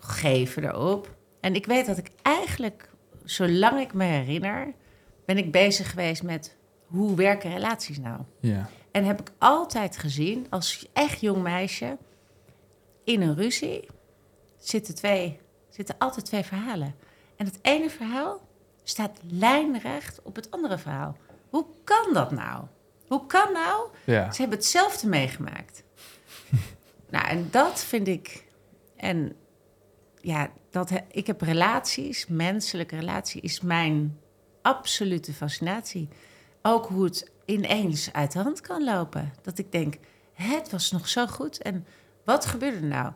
[0.00, 1.16] geven daarop.
[1.40, 2.90] En ik weet dat ik eigenlijk,
[3.24, 4.72] zolang ik me herinner,
[5.24, 8.20] ben ik bezig geweest met hoe werken relaties nou?
[8.40, 8.68] Ja.
[8.90, 11.96] En heb ik altijd gezien, als echt jong meisje,
[13.04, 13.86] in een ruzie
[14.58, 16.94] zitten, twee, zitten altijd twee verhalen.
[17.36, 18.40] En het ene verhaal
[18.82, 21.16] staat lijnrecht op het andere verhaal.
[21.50, 22.64] Hoe kan dat nou?
[23.08, 24.32] Hoe kan nou Ja.
[24.32, 25.82] ze hebben hetzelfde meegemaakt.
[27.10, 28.44] nou, en dat vind ik.
[28.96, 29.36] En
[30.20, 34.18] ja, dat, ik heb relaties, menselijke relatie is mijn
[34.62, 36.08] absolute fascinatie.
[36.62, 39.32] Ook hoe het ineens uit de hand kan lopen.
[39.42, 39.94] Dat ik denk,
[40.32, 41.62] "Hè, het was nog zo goed.
[41.62, 41.86] En
[42.24, 43.12] wat gebeurde er nou?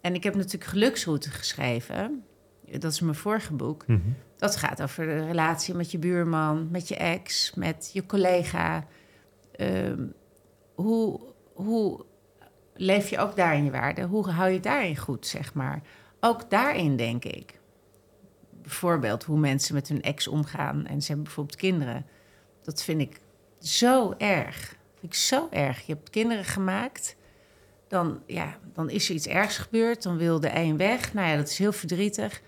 [0.00, 2.24] En ik heb natuurlijk Geluksroute geschreven.
[2.78, 3.86] Dat is mijn vorige boek.
[3.86, 4.00] Mhm.
[4.36, 8.86] Dat gaat over de relatie met je buurman, met je ex, met je collega.
[9.52, 10.06] Ehm,
[10.74, 11.20] hoe,
[11.54, 12.04] hoe
[12.74, 14.02] leef je ook daarin je waarde?
[14.02, 15.82] Hoe hou je daarin goed, zeg maar?
[16.20, 17.60] Ook daarin denk ik.
[18.62, 22.06] Bijvoorbeeld hoe mensen met hun ex omgaan en ze hebben bijvoorbeeld kinderen.
[22.62, 23.20] Dat vind ik
[23.60, 24.76] zo erg.
[24.98, 25.86] Vind ik zo erg.
[25.86, 27.16] Je hebt kinderen gemaakt.
[27.88, 30.02] Dan, ja, dan is er iets ergs gebeurd.
[30.02, 31.14] Dan wil de een weg.
[31.14, 32.42] Nou ja, dat is heel verdrietig.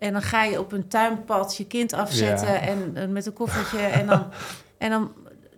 [0.00, 2.60] En dan ga je op een tuinpad je kind afzetten Ja.
[2.60, 3.78] en, en met een koffertje.
[3.78, 4.26] en dan,
[4.78, 5.12] en dan,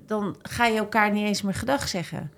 [0.06, 2.32] dan ga je elkaar niet eens meer gedag zeggen.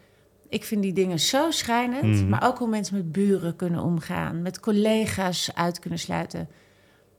[0.49, 2.03] Ik vind die dingen zo schrijnend.
[2.21, 2.29] Mhm.
[2.29, 4.43] Maar ook hoe mensen met buren kunnen omgaan.
[4.43, 6.49] Met collega's uit kunnen sluiten.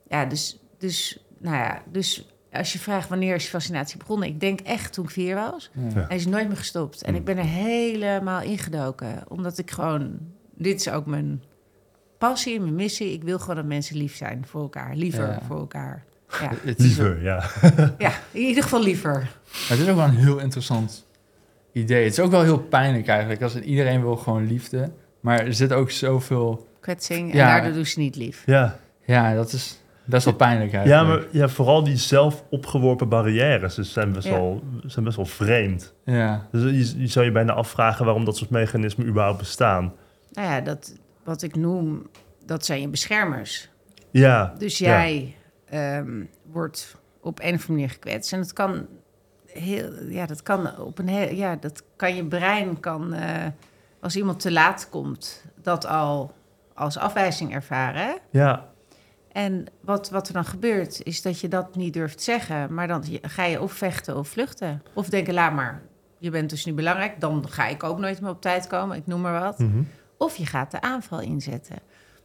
[0.08, 4.28] Ja, dus, dus, nou ja, dus als je vraagt wanneer is je fascinatie begonnen.
[4.28, 5.70] Ik denk echt toen ik vier was.
[5.94, 6.04] Ja.
[6.08, 7.02] Hij is nooit meer gestopt.
[7.02, 9.24] En ik ben er helemaal ingedoken.
[9.28, 10.18] Omdat ik gewoon...
[10.54, 11.42] Dit is ook mijn
[12.18, 13.12] passie, mijn missie.
[13.12, 14.94] Ik wil gewoon dat mensen lief zijn voor elkaar.
[14.94, 15.40] Liever Ja.
[15.46, 16.04] voor elkaar.
[16.40, 16.50] Ja.
[16.76, 17.44] Liever, ja.
[17.98, 19.12] ja, in ieder geval liever.
[19.12, 21.06] maar het is ook wel een heel interessant
[21.72, 22.04] idee.
[22.04, 23.42] Het is ook wel heel pijnlijk eigenlijk.
[23.42, 24.90] Als iedereen wil gewoon liefde.
[25.20, 26.66] Maar er zit ook zoveel...
[26.80, 27.30] Kwetsing.
[27.30, 27.46] En Ja.
[27.46, 28.42] daardoor doen ze niet lief.
[28.46, 31.22] Ja, Ja, dat is best wel pijnlijk ja eigenlijk.
[31.32, 34.32] maar ja, vooral die zelf opgeworpen barrières dus zijn, best Ja.
[34.32, 35.94] wel, zijn best wel vreemd.
[36.04, 36.46] Ja.
[36.52, 36.62] Dus
[36.92, 39.92] je, je zou je bijna afvragen waarom dat soort mechanismen überhaupt bestaan.
[40.32, 40.92] Nou ja, dat,
[41.26, 42.06] wat ik noem,
[42.44, 43.70] dat zijn je beschermers.
[44.10, 44.88] Ja, Dus Ja.
[44.88, 45.36] jij
[45.68, 48.32] ehm, wordt op een of andere manier gekwetst.
[48.32, 48.86] En dat kan
[49.46, 53.46] heel, ja, dat kan op een heel, ja, dat kan je brein kan, eh,
[54.00, 56.34] als iemand te laat komt, dat al
[56.74, 58.18] als afwijzing ervaren.
[58.30, 58.68] ja,
[59.32, 62.74] En wat, wat er dan gebeurt, is dat je dat niet durft zeggen.
[62.74, 64.82] Maar dan ga je of vechten of vluchten.
[64.94, 65.82] Of denken, laat maar,
[66.18, 67.20] je bent dus niet belangrijk.
[67.20, 69.58] Dan ga ik ook nooit meer op tijd komen, ik noem maar wat.
[69.58, 69.82] mhm.
[70.18, 71.76] Of je gaat de aanval inzetten.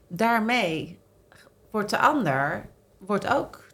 [0.07, 0.99] Daarmee
[1.71, 2.65] wordt de ander
[2.97, 3.67] wordt ook,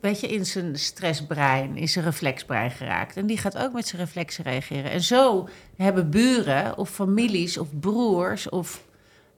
[0.00, 3.16] weet je, in zijn stressbrein, in zijn reflexbrein geraakt.
[3.16, 4.90] En die gaat ook met zijn reflexen reageren.
[4.90, 8.84] En zo hebben buren of families of broers of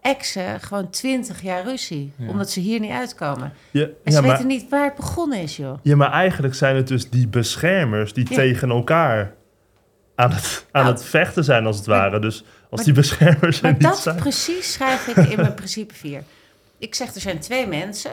[0.01, 2.13] exen gewoon twintig jaar ruzie.
[2.17, 2.29] Ja.
[2.29, 3.53] Omdat ze hier niet uitkomen.
[3.71, 5.79] ja, En ja, ze maar, weten niet waar het begonnen is, joh.
[5.83, 9.35] ja, maar eigenlijk zijn het dus die beschermers die tegen elkaar
[10.15, 12.19] aan het, aan Nou, het vechten zijn, als het ware.
[12.19, 14.17] Dus als maar- die beschermers er Maar niet dat zijn...
[14.17, 16.23] precies schrijf ik in mijn principe 4.
[16.79, 18.13] Ik zeg, er zijn twee mensen.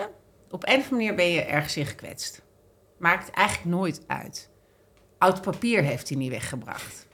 [0.49, 2.41] Op een of andere manier ben je ergens in gekwetst.
[2.97, 4.49] Maakt eigenlijk nooit uit.
[5.17, 7.07] Oud papier heeft hij niet weggebracht.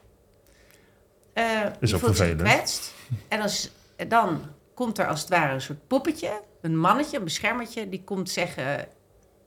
[1.33, 2.41] Eh Is ook vervelend.
[2.41, 2.93] gekwetst.
[3.27, 3.71] En als,
[4.07, 4.41] dan
[4.73, 6.41] komt er als het ware een soort poppetje.
[6.61, 7.89] Een mannetje, een beschermertje.
[7.89, 8.87] Die komt zeggen,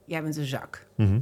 [0.05, 0.85] jij bent een zak.
[0.95, 1.19] Mhm.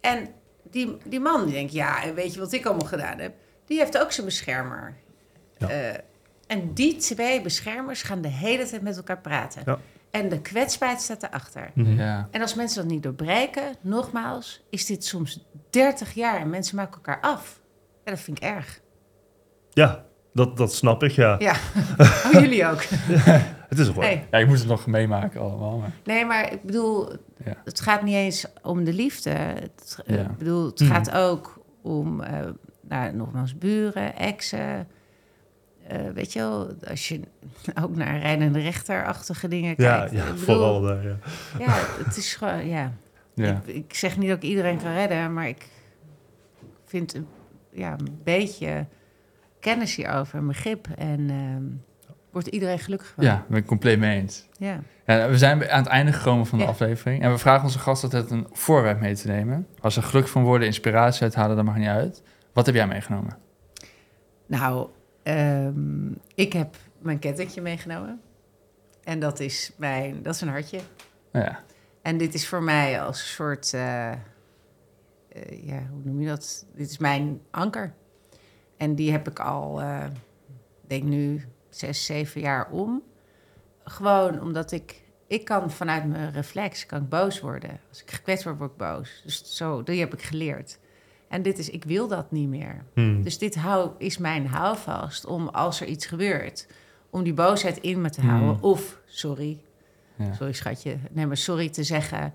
[0.00, 0.28] En
[0.70, 3.34] die, die man die denkt, ja, en weet je wat ik allemaal gedaan heb?
[3.66, 4.96] Die heeft ook zijn beschermer.
[5.60, 5.68] Ja.
[5.68, 5.98] Eh,
[6.46, 9.62] en die twee beschermers gaan de hele tijd met elkaar praten.
[9.64, 9.78] Ja.
[10.10, 11.70] En de kwetsbaarheid staat erachter.
[11.74, 11.98] Mhm.
[11.98, 12.28] Ja.
[12.30, 16.94] En als mensen dat niet doorbreken, nogmaals, is dit soms 30 jaar en mensen maken
[16.94, 17.60] elkaar af.
[18.04, 18.80] Ja, dat vind ik erg.
[19.70, 21.36] Ja, dat, dat snap ik, ja.
[21.38, 21.52] Ja,
[21.98, 22.82] oh, jullie ook.
[23.70, 24.04] Het is ook wel...
[24.04, 24.22] Nee.
[24.30, 25.78] ja, ik moet het nog meemaken allemaal.
[25.78, 27.08] Maar, nee, maar ik bedoel,
[27.44, 27.54] ja.
[27.64, 29.30] het gaat niet eens om de liefde.
[29.30, 30.22] Het, eh, Ja.
[30.22, 30.90] ik bedoel, het Mhm.
[30.92, 32.46] gaat ook om, eh,
[32.88, 34.88] nou, nogmaals, buren, exen.
[35.90, 37.20] Eh, weet je wel, als je
[37.82, 40.12] ook naar rijdende rechterachtige dingen kijkt.
[40.12, 41.16] ja bedoel, vooral daar, ja.
[41.58, 41.74] Ja,
[42.04, 42.92] het is gewoon, ja.
[43.34, 43.62] Ja.
[43.64, 45.68] Ik, ik zeg niet dat ik iedereen kan redden, maar ik
[46.84, 47.26] vind een-
[47.72, 48.86] ja, een beetje
[49.60, 50.86] kennis hierover, een begrip.
[50.96, 51.62] En ehm,
[52.32, 53.24] wordt iedereen gelukkig van.
[53.24, 54.46] ja, ben ik compleet mee eens.
[54.58, 54.80] ja.
[55.06, 56.70] Ja, we zijn aan het einde gekomen van de Ja.
[56.70, 57.22] aflevering.
[57.22, 59.66] En we vragen onze gast altijd een voorwerp mee te nemen.
[59.80, 62.22] Als ze geluk van worden, inspiratie uithalen, dat mag niet uit.
[62.52, 63.36] Wat heb jij meegenomen?
[64.46, 64.88] Nou,
[65.22, 68.20] ehm, ik heb mijn kettingje meegenomen.
[69.04, 70.80] En dat is, mijn, dat is een hartje.
[71.32, 71.64] Ja,
[72.02, 74.18] En dit is voor mij als een soort, eh, eh,
[75.62, 76.66] ja, hoe noem je dat?
[76.74, 77.94] Dit is mijn anker.
[78.76, 80.06] En die heb ik al, eh,
[80.86, 83.02] denk nu, zes, zeven jaar om.
[83.84, 87.80] Gewoon omdat ik, ik kan vanuit mijn reflex, kan ik boos worden.
[87.88, 89.20] Als ik gekwetst word, word ik boos.
[89.24, 90.78] Dus zo, die heb ik geleerd.
[91.30, 92.84] En dit is, ik wil dat niet meer.
[92.94, 93.22] Hmm.
[93.22, 96.66] Dus dit hou, is mijn houvast om als er iets gebeurt,
[97.10, 98.48] om die boosheid in me te houden.
[98.48, 98.62] Hmm.
[98.62, 99.58] Of, sorry,
[100.16, 100.32] Ja.
[100.32, 102.34] sorry schatje, nee maar sorry te zeggen.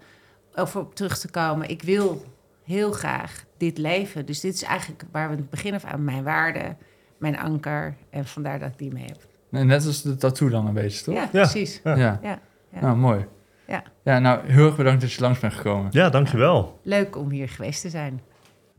[0.54, 1.70] Of op terug te komen.
[1.70, 2.24] Ik wil
[2.64, 4.26] heel graag dit leven.
[4.26, 6.76] Dus dit is eigenlijk waar we het begin af aan mijn waarde,
[7.18, 7.96] mijn anker.
[8.10, 9.28] En vandaar dat ik die mee heb.
[9.50, 11.16] Nee, Net als de tattoo dan een beetje, toch?
[11.16, 11.82] Ja, precies.
[11.84, 11.96] Ja.
[11.96, 12.20] Ja.
[12.24, 12.40] Ja,
[12.70, 12.80] ja.
[12.82, 13.26] Nou, mooi.
[13.68, 13.84] Ja.
[14.04, 15.88] Ja, nou, heel erg bedankt dat je langs bent gekomen.
[15.92, 16.80] Ja, dankjewel.
[16.84, 18.22] Leuk om hier geweest te zijn.